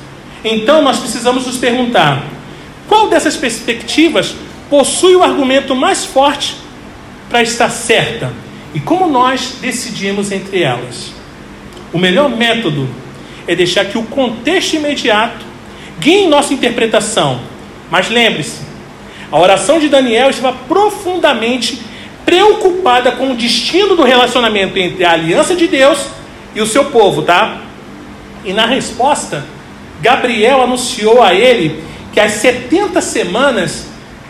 [0.45, 2.25] Então nós precisamos nos perguntar:
[2.89, 4.35] qual dessas perspectivas
[4.69, 6.57] possui o argumento mais forte
[7.29, 8.33] para estar certa?
[8.75, 11.13] E como nós decidimos entre elas?
[11.93, 12.89] O melhor método
[13.47, 15.45] é deixar que o contexto imediato
[15.99, 17.41] guie nossa interpretação.
[17.91, 18.61] Mas lembre-se,
[19.31, 21.81] a oração de Daniel estava profundamente
[22.25, 26.07] preocupada com o destino do relacionamento entre a aliança de Deus
[26.55, 27.63] e o seu povo, tá?
[28.45, 29.45] E na resposta,
[30.01, 31.83] Gabriel anunciou a ele
[32.13, 33.87] que as 70 semanas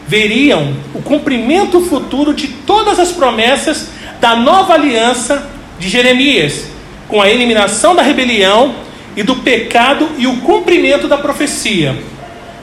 [0.07, 3.89] veriam o cumprimento futuro de todas as promessas
[4.21, 6.67] da nova aliança de Jeremias,
[7.09, 8.75] com a eliminação da rebelião
[9.17, 11.97] e do pecado e o cumprimento da profecia.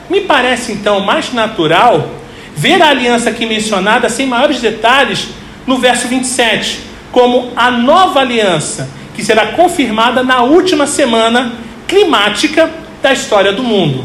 [0.08, 2.08] Me parece então mais natural
[2.54, 5.28] ver a aliança aqui mencionada sem maiores detalhes
[5.66, 11.52] no verso 27, como a nova aliança, que será confirmada na última semana
[11.88, 12.70] climática
[13.02, 14.04] da história do mundo.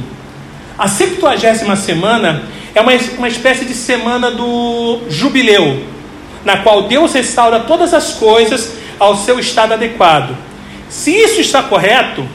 [0.77, 5.83] A 70 semana é uma, uma espécie de semana do jubileu,
[6.45, 10.35] na qual Deus restaura todas as coisas ao seu estado adequado.
[10.87, 12.25] Se isso está correto,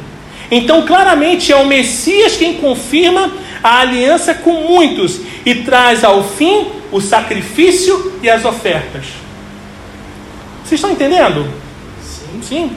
[0.51, 6.67] então claramente é o Messias quem confirma a aliança com muitos e traz ao fim
[6.93, 9.07] o sacrifício e as ofertas.
[10.65, 11.49] Vocês estão entendendo?
[12.03, 12.41] Sim.
[12.43, 12.71] Sim.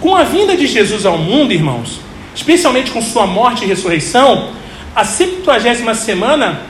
[0.00, 2.00] Com a vinda de Jesus ao mundo, irmãos,
[2.34, 4.50] especialmente com sua morte e ressurreição,
[4.96, 6.62] a 70 semana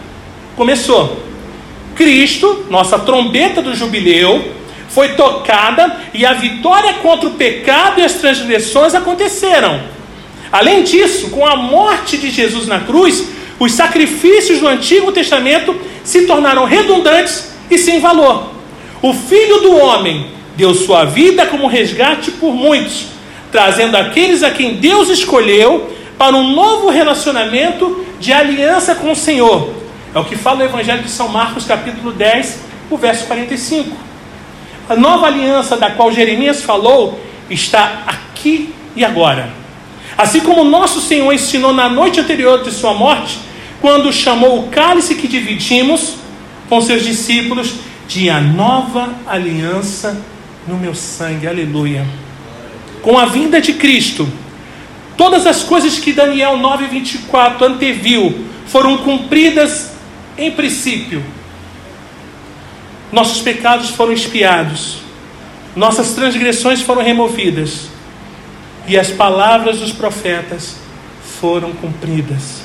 [0.55, 1.23] começou.
[1.95, 4.53] Cristo, nossa trombeta do jubileu,
[4.95, 9.81] foi tocada e a vitória contra o pecado e as transgressões aconteceram.
[10.51, 13.27] Além disso, com a morte de Jesus na cruz,
[13.59, 15.75] os sacrifícios do Antigo Testamento
[16.05, 18.51] se tornaram redundantes e sem valor.
[19.01, 20.27] O Filho do Homem
[20.57, 23.07] deu sua vida como resgate por muitos,
[23.51, 29.73] trazendo aqueles a quem Deus escolheu para um novo relacionamento de aliança com o Senhor.
[30.15, 34.12] É o que fala o Evangelho de São Marcos, capítulo 10, o verso 45.
[34.89, 39.51] A nova aliança da qual Jeremias falou está aqui e agora.
[40.17, 43.39] Assim como nosso Senhor ensinou na noite anterior de sua morte,
[43.81, 46.17] quando chamou o cálice que dividimos
[46.69, 47.75] com seus discípulos
[48.07, 50.21] de a nova aliança
[50.67, 51.47] no meu sangue.
[51.47, 52.07] Aleluia.
[53.03, 54.29] Com a vinda de Cristo,
[55.17, 59.93] todas as coisas que Daniel 9:24 anteviu foram cumpridas
[60.39, 61.23] em princípio.
[63.13, 65.03] Nossos pecados foram expiados,
[65.77, 67.89] nossas transgressões foram removidas
[68.89, 70.77] e as palavras dos profetas
[71.39, 72.63] foram cumpridas.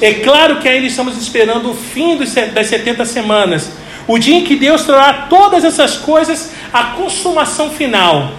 [0.00, 2.18] É claro que ainda estamos esperando o fim
[2.52, 3.70] das 70 semanas,
[4.08, 8.32] o dia em que Deus trará todas essas coisas à consumação final.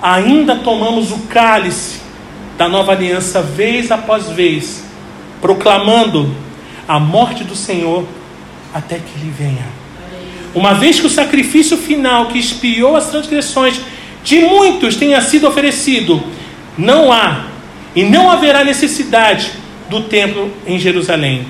[0.00, 2.00] Ainda tomamos o cálice
[2.56, 4.84] da nova aliança vez após vez,
[5.40, 6.32] proclamando
[6.86, 8.06] a morte do Senhor
[8.72, 9.83] até que ele venha.
[10.54, 13.80] Uma vez que o sacrifício final que expiou as transgressões
[14.22, 16.22] de muitos tenha sido oferecido,
[16.78, 17.46] não há
[17.94, 19.50] e não haverá necessidade
[19.90, 21.46] do templo em Jerusalém.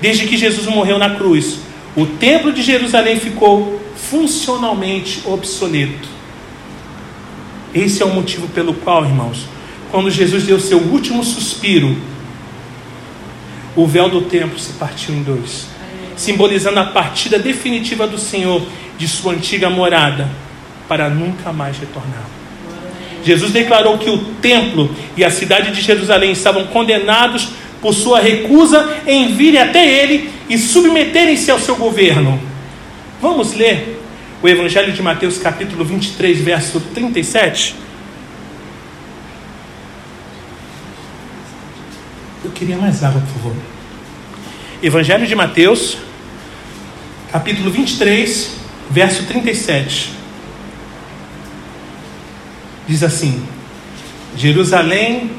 [0.00, 1.58] Desde que Jesus morreu na cruz,
[1.96, 6.08] o templo de Jerusalém ficou funcionalmente obsoleto.
[7.74, 9.46] Esse é o motivo pelo qual, irmãos,
[9.90, 11.96] quando Jesus deu seu último suspiro,
[13.74, 15.66] o véu do templo se partiu em dois,
[16.22, 18.62] simbolizando a partida definitiva do Senhor
[18.96, 20.28] de sua antiga morada
[20.88, 22.24] para nunca mais retornar.
[23.24, 27.48] Jesus declarou que o templo e a cidade de Jerusalém estavam condenados
[27.80, 32.40] por sua recusa em virem até ele e submeterem-se ao seu governo.
[33.20, 34.00] Vamos ler
[34.40, 37.74] o Evangelho de Mateus, capítulo 23, verso 37?
[42.44, 43.56] Eu queria mais água, por favor.
[44.82, 45.96] Evangelho de Mateus,
[47.32, 48.50] capítulo 23,
[48.90, 50.12] verso 37.
[52.86, 53.42] Diz assim:
[54.36, 55.30] Jerusalém,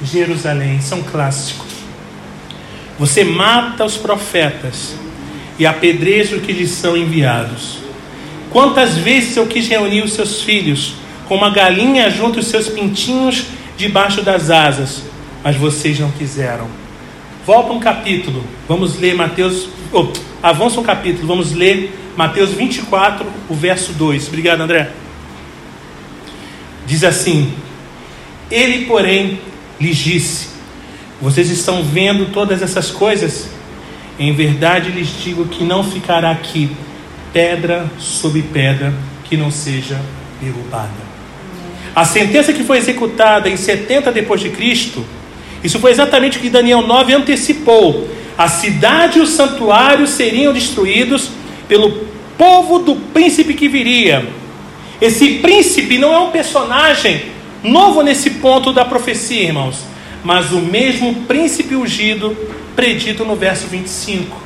[0.00, 1.72] Jerusalém, são clássicos.
[3.00, 4.94] Você mata os profetas
[5.58, 7.78] e apedreja os que lhes são enviados.
[8.50, 10.94] Quantas vezes eu quis reunir os seus filhos,
[11.26, 15.02] como uma galinha junto os seus pintinhos debaixo das asas,
[15.42, 16.83] mas vocês não quiseram.
[17.46, 19.68] Volta um capítulo, vamos ler Mateus.
[19.92, 20.06] Oh,
[20.42, 24.28] avança um capítulo, vamos ler Mateus 24, o verso 2.
[24.28, 24.90] Obrigado, André.
[26.86, 27.52] Diz assim:
[28.50, 29.40] Ele, porém,
[29.78, 30.48] lhes disse:
[31.20, 33.50] Vocês estão vendo todas essas coisas?
[34.18, 36.70] Em verdade lhes digo que não ficará aqui
[37.30, 40.00] pedra sobre pedra que não seja
[40.40, 41.04] derrubada.
[41.94, 45.04] A sentença que foi executada em 70 depois de Cristo,
[45.64, 48.06] isso foi exatamente o que Daniel 9 antecipou.
[48.36, 51.30] A cidade e o santuário seriam destruídos
[51.66, 52.06] pelo
[52.36, 54.28] povo do príncipe que viria.
[55.00, 57.22] Esse príncipe não é um personagem
[57.62, 59.78] novo nesse ponto da profecia, irmãos,
[60.22, 62.36] mas o mesmo príncipe ungido
[62.76, 64.36] predito no verso 25.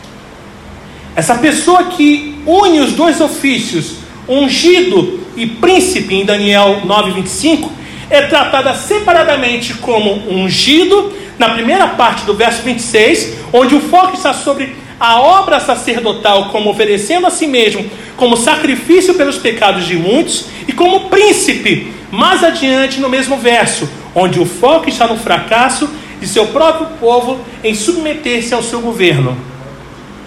[1.16, 3.96] Essa pessoa que une os dois ofícios,
[4.28, 7.70] ungido e príncipe, em Daniel 9,25,
[8.10, 14.32] é tratada separadamente como ungido, na primeira parte do verso 26, onde o foco está
[14.32, 20.46] sobre a obra sacerdotal, como oferecendo a si mesmo como sacrifício pelos pecados de muitos,
[20.66, 25.88] e como príncipe, mais adiante no mesmo verso, onde o foco está no fracasso
[26.20, 29.36] de seu próprio povo em submeter-se ao seu governo.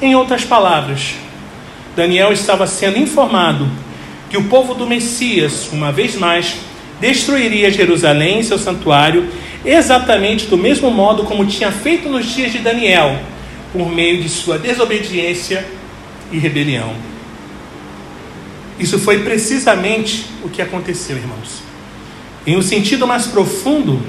[0.02, 1.16] Em outras palavras,
[1.96, 3.68] Daniel estava sendo informado
[4.30, 6.56] que o povo do Messias, uma vez mais,
[7.02, 9.28] destruiria Jerusalém e seu santuário,
[9.66, 13.20] exatamente do mesmo modo como tinha feito nos dias de Daniel,
[13.74, 15.66] por meio de sua desobediência
[16.32, 16.94] e rebelião.
[18.80, 21.62] Isso foi precisamente o que aconteceu, irmãos.
[22.46, 24.02] Em um sentido mais profundo,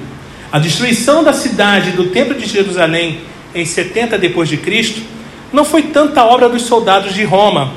[0.50, 3.20] a destruição da cidade do Templo de Jerusalém
[3.54, 5.02] em 70 depois de Cristo
[5.52, 7.72] não foi tanta obra dos soldados de Roma,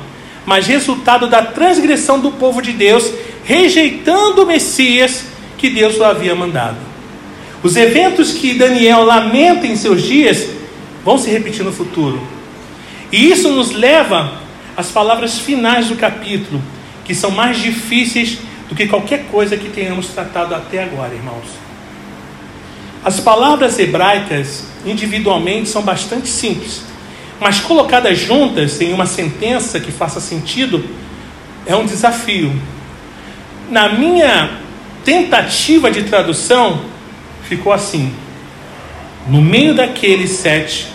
[0.46, 3.12] mas resultado da transgressão do povo de Deus,
[3.46, 5.24] rejeitando o Messias
[5.56, 6.76] que Deus o havia mandado.
[7.62, 10.48] Os eventos que Daniel lamenta em seus dias
[11.04, 12.20] vão se repetir no futuro.
[13.12, 14.32] E isso nos leva
[14.76, 16.60] às palavras finais do capítulo,
[17.04, 18.38] que são mais difíceis
[18.68, 21.46] do que qualquer coisa que tenhamos tratado até agora, irmãos.
[23.04, 26.82] As palavras hebraicas individualmente são bastante simples,
[27.38, 30.84] mas colocadas juntas em uma sentença que faça sentido
[31.64, 32.52] é um desafio.
[33.70, 34.50] Na minha
[35.04, 36.80] tentativa de tradução,
[37.42, 38.12] ficou assim:
[39.26, 40.88] no meio daqueles sete,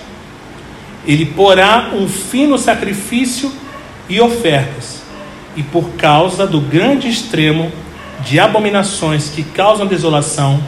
[1.05, 3.51] ele porá um fino sacrifício
[4.07, 5.01] e ofertas
[5.55, 7.71] e por causa do grande extremo
[8.23, 10.61] de abominações que causam desolação,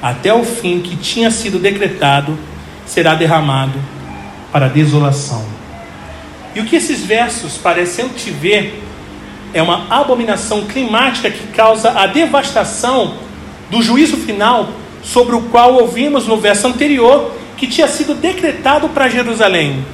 [0.00, 2.38] até o fim que tinha sido decretado,
[2.86, 3.78] será derramado
[4.52, 5.44] para desolação.
[6.54, 8.83] E o que esses versos parecem te ver
[9.54, 13.14] é uma abominação climática que causa a devastação
[13.70, 14.68] do juízo final,
[15.02, 19.84] sobre o qual ouvimos no verso anterior, que tinha sido decretado para Jerusalém.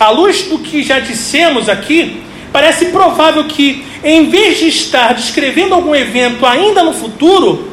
[0.00, 5.74] À luz do que já dissemos aqui, parece provável que, em vez de estar descrevendo
[5.74, 7.68] algum evento ainda no futuro,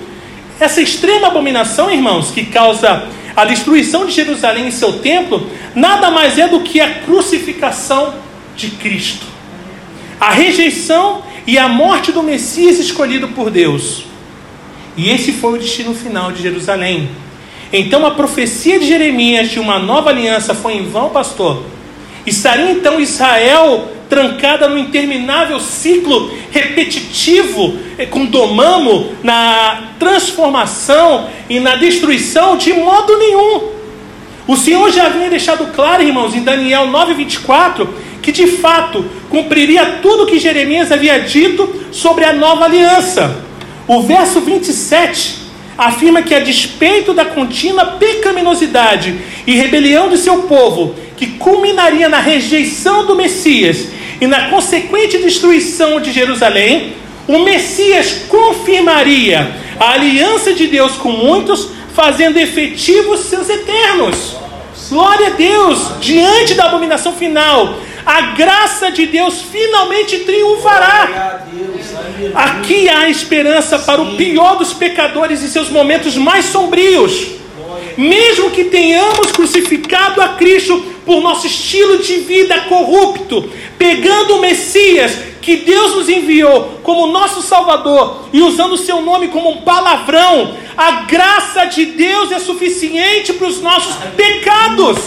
[0.59, 6.37] essa extrema abominação, irmãos, que causa a destruição de Jerusalém e seu templo, nada mais
[6.37, 8.13] é do que a crucificação
[8.55, 9.25] de Cristo.
[10.21, 14.05] A rejeição e a morte do Messias escolhido por Deus.
[14.95, 17.09] E esse foi o destino final de Jerusalém.
[17.73, 21.63] Então a profecia de Jeremias de uma nova aliança foi em vão, pastor?
[22.23, 31.77] Estaria então Israel trancada no interminável ciclo repetitivo eh, com domamo na transformação e na
[31.77, 32.57] destruição?
[32.57, 33.71] De modo nenhum.
[34.47, 37.87] O Senhor já havia deixado claro, irmãos, em Daniel 9:24,
[38.21, 43.43] que de fato cumpriria tudo que Jeremias havia dito sobre a nova aliança.
[43.87, 45.41] O verso 27
[45.77, 52.19] afirma que, a despeito da contínua pecaminosidade e rebelião de seu povo, que culminaria na
[52.19, 53.87] rejeição do Messias
[54.19, 56.93] e na consequente destruição de Jerusalém,
[57.27, 64.35] o Messias confirmaria a aliança de Deus com muitos, fazendo efetivos seus eternos.
[64.89, 65.99] Glória a Deus!
[66.01, 71.45] Diante da abominação final, a graça de Deus finalmente triunfará.
[72.33, 77.41] Aqui há esperança para o pior dos pecadores em seus momentos mais sombrios.
[77.97, 85.17] Mesmo que tenhamos crucificado a Cristo por nosso estilo de vida corrupto, pegando o Messias
[85.41, 90.55] que Deus nos enviou como nosso Salvador e usando o seu nome como um palavrão,
[90.77, 94.97] a graça de Deus é suficiente para os nossos pecados.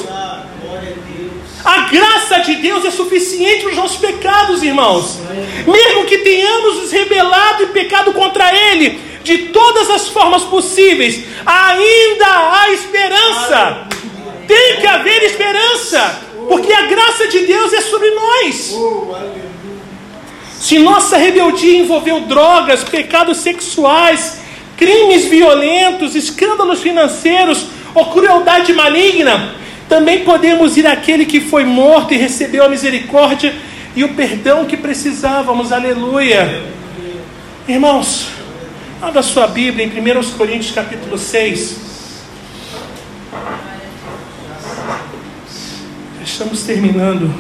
[2.45, 5.19] De Deus é suficiente para os nossos pecados, irmãos.
[5.67, 12.27] Mesmo que tenhamos nos rebelado e pecado contra Ele, de todas as formas possíveis, ainda
[12.27, 13.89] há esperança.
[14.47, 18.77] Tem que haver esperança, porque a graça de Deus é sobre nós.
[20.61, 24.41] Se nossa rebeldia envolveu drogas, pecados sexuais,
[24.77, 29.55] crimes violentos, escândalos financeiros ou crueldade maligna,
[29.89, 33.55] também podemos ir àquele que foi morto e recebeu a misericórdia
[33.95, 35.73] e o perdão que precisávamos.
[35.73, 36.63] Aleluia.
[37.69, 38.29] Irmãos,
[39.01, 41.85] abra sua Bíblia em 1 Coríntios capítulo 6.
[46.25, 47.33] Estamos terminando.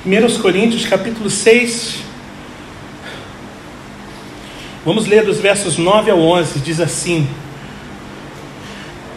[0.00, 1.96] Primeiros Coríntios capítulo 6.
[4.82, 7.28] Vamos ler dos versos 9 ao 11, diz assim: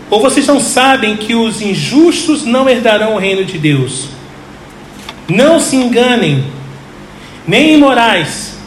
[0.10, 4.10] Ou vocês não sabem que os injustos não herdarão o reino de Deus?
[5.30, 6.44] Não se enganem,
[7.48, 8.58] nem imorais,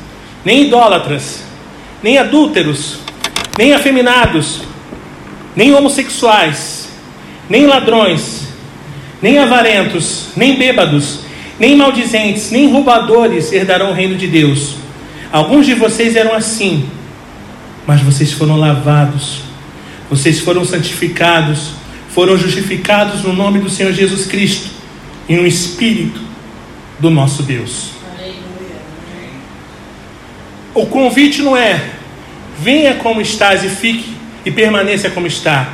[0.42, 1.42] nem idólatras,
[2.02, 2.96] nem adúlteros,
[3.58, 4.62] nem afeminados,
[5.54, 6.88] nem homossexuais,
[7.46, 8.48] nem ladrões,
[9.20, 11.25] nem avarentos, nem bêbados,
[11.58, 14.76] nem maldizentes, nem roubadores herdarão o reino de Deus.
[15.32, 16.88] Alguns de vocês eram assim,
[17.86, 19.40] mas vocês foram lavados,
[20.10, 21.72] vocês foram santificados,
[22.10, 24.70] foram justificados no nome do Senhor Jesus Cristo
[25.28, 26.20] e no Espírito
[26.98, 27.90] do nosso Deus.
[30.74, 31.96] O convite não é
[32.58, 35.68] venha como estás e fique e permaneça como está.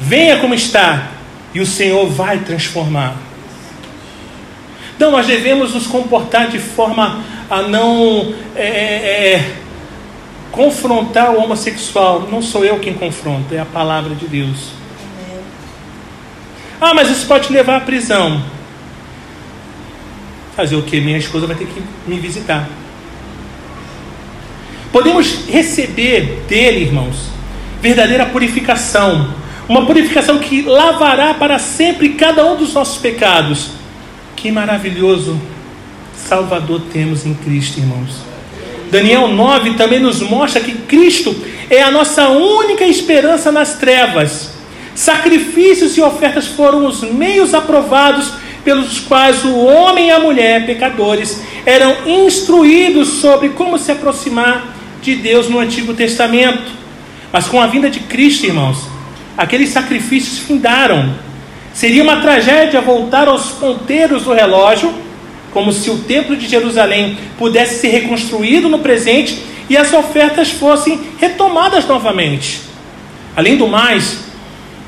[0.00, 1.08] Venha como está
[1.54, 3.27] e o Senhor vai transformar.
[4.98, 9.54] Então nós devemos nos comportar de forma a não é, é, é,
[10.50, 12.26] confrontar o homossexual.
[12.28, 14.72] Não sou eu quem confronta, é a palavra de Deus.
[16.80, 18.42] Ah, mas isso pode levar à prisão.
[20.56, 21.00] Fazer o que?
[21.00, 22.68] Minha esposa vai ter que me visitar.
[24.90, 27.28] Podemos receber dele, irmãos,
[27.80, 29.32] verdadeira purificação.
[29.68, 33.77] Uma purificação que lavará para sempre cada um dos nossos pecados.
[34.40, 35.36] Que maravilhoso
[36.16, 38.22] Salvador temos em Cristo, irmãos.
[38.88, 41.34] Daniel 9 também nos mostra que Cristo
[41.68, 44.50] é a nossa única esperança nas trevas.
[44.94, 48.32] Sacrifícios e ofertas foram os meios aprovados
[48.64, 54.72] pelos quais o homem e a mulher, pecadores, eram instruídos sobre como se aproximar
[55.02, 56.70] de Deus no Antigo Testamento.
[57.32, 58.86] Mas com a vinda de Cristo, irmãos,
[59.36, 61.26] aqueles sacrifícios findaram.
[61.78, 64.92] Seria uma tragédia voltar aos ponteiros do relógio,
[65.52, 71.00] como se o Templo de Jerusalém pudesse ser reconstruído no presente e as ofertas fossem
[71.20, 72.62] retomadas novamente.
[73.36, 74.24] Além do mais,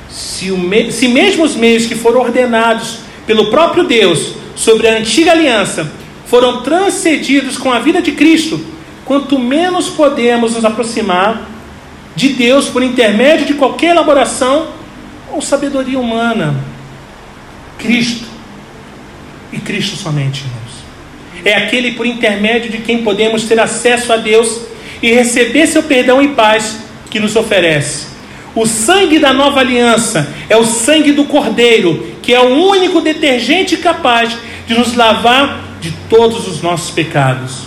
[0.09, 0.91] se, me...
[0.91, 5.93] se mesmo os meios que foram ordenados pelo próprio Deus sobre a antiga aliança
[6.27, 8.61] foram transcedidos com a vida de Cristo,
[9.05, 11.49] quanto menos podemos nos aproximar
[12.17, 14.67] de Deus por intermédio de qualquer elaboração
[15.31, 16.70] ou sabedoria humana.
[17.81, 18.27] Cristo.
[19.53, 20.71] E Cristo somente, irmãos.
[21.45, 24.61] É aquele por intermédio de quem podemos ter acesso a Deus
[25.03, 26.79] e receber seu perdão e paz
[27.11, 28.09] que nos oferece.
[28.55, 33.77] O sangue da nova aliança é o sangue do Cordeiro que é o único detergente
[33.77, 37.63] capaz de nos lavar de todos os nossos pecados.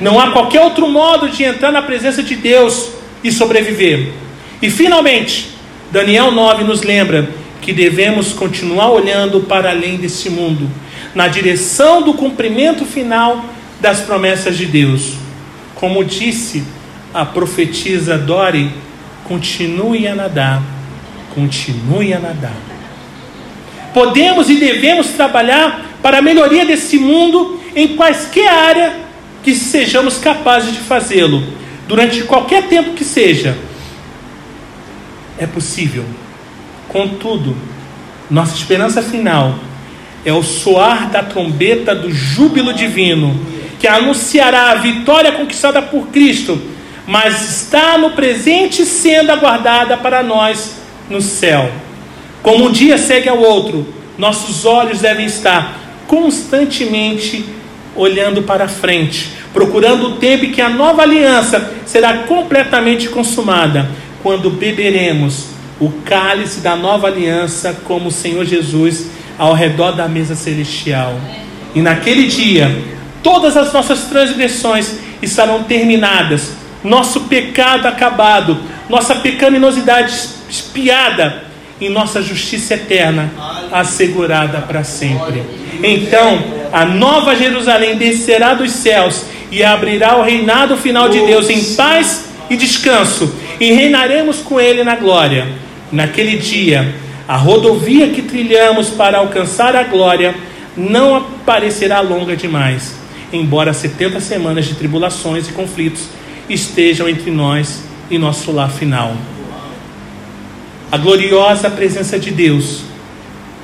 [0.00, 2.90] Não há qualquer outro modo de entrar na presença de Deus
[3.24, 4.12] e sobreviver.
[4.60, 5.48] E finalmente,
[5.90, 7.28] Daniel 9 nos lembra
[7.60, 10.70] que devemos continuar olhando para além desse mundo,
[11.14, 13.44] na direção do cumprimento final
[13.80, 15.14] das promessas de Deus.
[15.74, 16.64] Como disse
[17.12, 18.70] a profetisa Dori,
[19.24, 20.62] continue a nadar,
[21.34, 22.56] continue a nadar.
[23.92, 28.94] Podemos e devemos trabalhar para a melhoria desse mundo em quaisquer área
[29.42, 31.42] que sejamos capazes de fazê-lo,
[31.86, 33.56] durante qualquer tempo que seja.
[35.38, 36.04] É possível.
[36.96, 37.54] Contudo,
[38.30, 39.56] nossa esperança final
[40.24, 43.38] é o soar da trombeta do júbilo divino,
[43.78, 46.58] que anunciará a vitória conquistada por Cristo,
[47.06, 50.76] mas está no presente sendo aguardada para nós
[51.10, 51.70] no céu.
[52.42, 53.86] Como um dia segue ao outro,
[54.16, 57.44] nossos olhos devem estar constantemente
[57.94, 63.86] olhando para frente, procurando o tempo em que a nova aliança será completamente consumada,
[64.22, 69.06] quando beberemos o cálice da nova aliança como o Senhor Jesus
[69.38, 71.18] ao redor da mesa celestial.
[71.74, 72.74] E naquele dia,
[73.22, 76.52] todas as nossas transgressões estarão terminadas,
[76.82, 78.58] nosso pecado acabado,
[78.88, 80.14] nossa pecaminosidade
[80.48, 81.44] espiada
[81.80, 83.30] e nossa justiça eterna
[83.70, 85.42] assegurada para sempre.
[85.82, 91.74] Então, a nova Jerusalém descerá dos céus e abrirá o reinado final de Deus em
[91.74, 95.65] paz e descanso, e reinaremos com ele na glória.
[95.90, 96.94] Naquele dia,
[97.28, 100.34] a rodovia que trilhamos para alcançar a glória
[100.76, 102.94] não parecerá longa demais,
[103.32, 106.08] embora 70 semanas de tribulações e conflitos
[106.48, 109.16] estejam entre nós e nosso lar final.
[110.90, 112.82] A gloriosa presença de Deus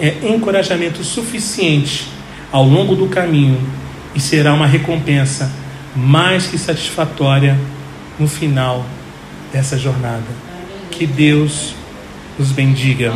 [0.00, 2.08] é encorajamento suficiente
[2.50, 3.60] ao longo do caminho
[4.14, 5.50] e será uma recompensa
[5.94, 7.56] mais que satisfatória
[8.18, 8.84] no final
[9.52, 10.26] dessa jornada.
[10.90, 11.74] Que Deus
[12.38, 13.12] os bendiga.